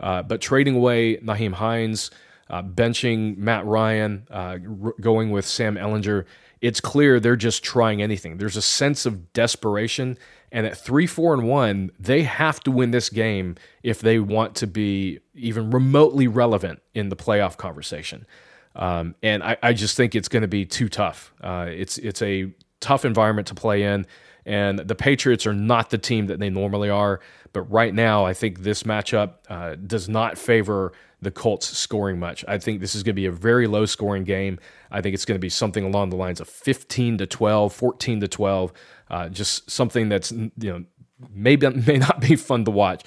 Uh, 0.00 0.20
but 0.20 0.40
trading 0.40 0.74
away 0.74 1.18
Nyheim 1.18 1.52
Hines, 1.52 2.10
uh, 2.50 2.60
benching 2.60 3.36
Matt 3.36 3.64
Ryan, 3.66 4.26
uh, 4.32 4.58
r- 4.82 4.94
going 5.00 5.30
with 5.30 5.46
Sam 5.46 5.76
Ehlinger, 5.76 6.24
it's 6.60 6.80
clear 6.80 7.20
they're 7.20 7.36
just 7.36 7.62
trying 7.62 8.02
anything. 8.02 8.38
There's 8.38 8.56
a 8.56 8.62
sense 8.62 9.06
of 9.06 9.32
desperation 9.32 10.18
and 10.50 10.66
at 10.66 10.76
three, 10.76 11.06
four, 11.06 11.34
and 11.34 11.44
one, 11.44 11.92
they 12.00 12.24
have 12.24 12.58
to 12.64 12.72
win 12.72 12.90
this 12.90 13.10
game 13.10 13.54
if 13.84 14.00
they 14.00 14.18
want 14.18 14.56
to 14.56 14.66
be 14.66 15.20
even 15.34 15.70
remotely 15.70 16.26
relevant 16.26 16.82
in 16.94 17.10
the 17.10 17.16
playoff 17.16 17.56
conversation. 17.56 18.26
Um, 18.74 19.14
and 19.22 19.42
I, 19.42 19.56
I, 19.62 19.72
just 19.72 19.96
think 19.96 20.14
it's 20.14 20.28
going 20.28 20.42
to 20.42 20.48
be 20.48 20.64
too 20.64 20.88
tough. 20.88 21.34
Uh, 21.42 21.66
it's 21.68 21.98
it's 21.98 22.22
a 22.22 22.52
tough 22.80 23.04
environment 23.04 23.48
to 23.48 23.54
play 23.54 23.82
in, 23.82 24.06
and 24.46 24.78
the 24.78 24.94
Patriots 24.94 25.46
are 25.46 25.52
not 25.52 25.90
the 25.90 25.98
team 25.98 26.26
that 26.26 26.38
they 26.38 26.48
normally 26.48 26.88
are. 26.88 27.20
But 27.52 27.62
right 27.70 27.92
now, 27.92 28.24
I 28.24 28.32
think 28.32 28.60
this 28.60 28.84
matchup 28.84 29.34
uh, 29.48 29.74
does 29.74 30.08
not 30.08 30.38
favor 30.38 30.92
the 31.20 31.30
Colts 31.30 31.68
scoring 31.76 32.18
much. 32.18 32.44
I 32.48 32.58
think 32.58 32.80
this 32.80 32.94
is 32.94 33.02
going 33.02 33.14
to 33.14 33.20
be 33.20 33.26
a 33.26 33.32
very 33.32 33.66
low 33.66 33.86
scoring 33.86 34.24
game. 34.24 34.58
I 34.90 35.00
think 35.00 35.14
it's 35.14 35.24
going 35.24 35.36
to 35.36 35.42
be 35.42 35.48
something 35.48 35.84
along 35.84 36.10
the 36.10 36.16
lines 36.16 36.40
of 36.40 36.48
15 36.48 37.18
to 37.18 37.26
12, 37.26 37.72
14 37.72 38.20
to 38.20 38.28
12. 38.28 38.72
Uh, 39.10 39.28
just 39.28 39.70
something 39.70 40.08
that's 40.08 40.32
you 40.32 40.50
know 40.58 40.84
maybe 41.32 41.68
may 41.68 41.98
not 41.98 42.20
be 42.20 42.36
fun 42.36 42.64
to 42.64 42.70
watch. 42.70 43.02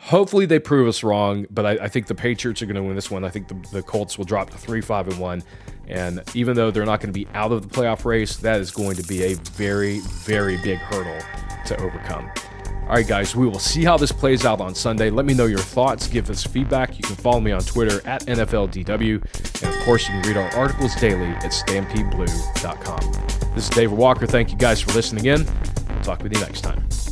Hopefully 0.00 0.46
they 0.46 0.60
prove 0.60 0.88
us 0.88 1.02
wrong, 1.02 1.44
but 1.50 1.66
I, 1.66 1.70
I 1.72 1.88
think 1.88 2.06
the 2.06 2.14
Patriots 2.14 2.62
are 2.62 2.66
going 2.66 2.76
to 2.76 2.82
win 2.82 2.94
this 2.94 3.10
one. 3.10 3.24
I 3.24 3.30
think 3.30 3.48
the, 3.48 3.54
the 3.72 3.82
Colts 3.82 4.16
will 4.16 4.24
drop 4.24 4.48
to 4.50 4.56
three, 4.56 4.80
five, 4.80 5.08
and 5.08 5.18
one. 5.18 5.42
And 5.88 6.22
even 6.34 6.54
though 6.54 6.70
they're 6.70 6.86
not 6.86 7.00
going 7.00 7.12
to 7.12 7.18
be 7.18 7.26
out 7.34 7.50
of 7.50 7.62
the 7.62 7.68
playoff 7.68 8.04
race, 8.04 8.36
that 8.38 8.60
is 8.60 8.70
going 8.70 8.96
to 8.96 9.02
be 9.02 9.24
a 9.24 9.34
very, 9.34 9.98
very 10.00 10.56
big 10.58 10.78
hurdle 10.78 11.18
to 11.66 11.80
overcome. 11.80 12.30
All 12.82 12.94
right, 12.94 13.06
guys, 13.06 13.36
we 13.36 13.46
will 13.46 13.58
see 13.58 13.84
how 13.84 13.98
this 13.98 14.12
plays 14.12 14.46
out 14.46 14.62
on 14.62 14.74
Sunday. 14.74 15.10
Let 15.10 15.26
me 15.26 15.34
know 15.34 15.44
your 15.44 15.58
thoughts. 15.58 16.06
Give 16.06 16.30
us 16.30 16.42
feedback. 16.42 16.96
You 16.96 17.02
can 17.02 17.16
follow 17.16 17.40
me 17.40 17.52
on 17.52 17.60
Twitter 17.60 18.00
at 18.06 18.24
NFLDW. 18.24 19.62
And 19.62 19.74
of 19.74 19.80
course, 19.82 20.08
you 20.08 20.14
can 20.14 20.22
read 20.22 20.38
our 20.38 20.48
articles 20.56 20.94
daily 20.96 21.26
at 21.26 21.52
StampedeBlue.com. 21.52 23.54
This 23.54 23.64
is 23.64 23.70
David 23.70 23.98
Walker. 23.98 24.26
Thank 24.26 24.52
you 24.52 24.56
guys 24.56 24.80
for 24.80 24.92
listening 24.92 25.26
in. 25.26 25.44
Talk 26.02 26.22
with 26.22 26.32
you 26.32 26.40
next 26.40 26.62
time. 26.62 27.07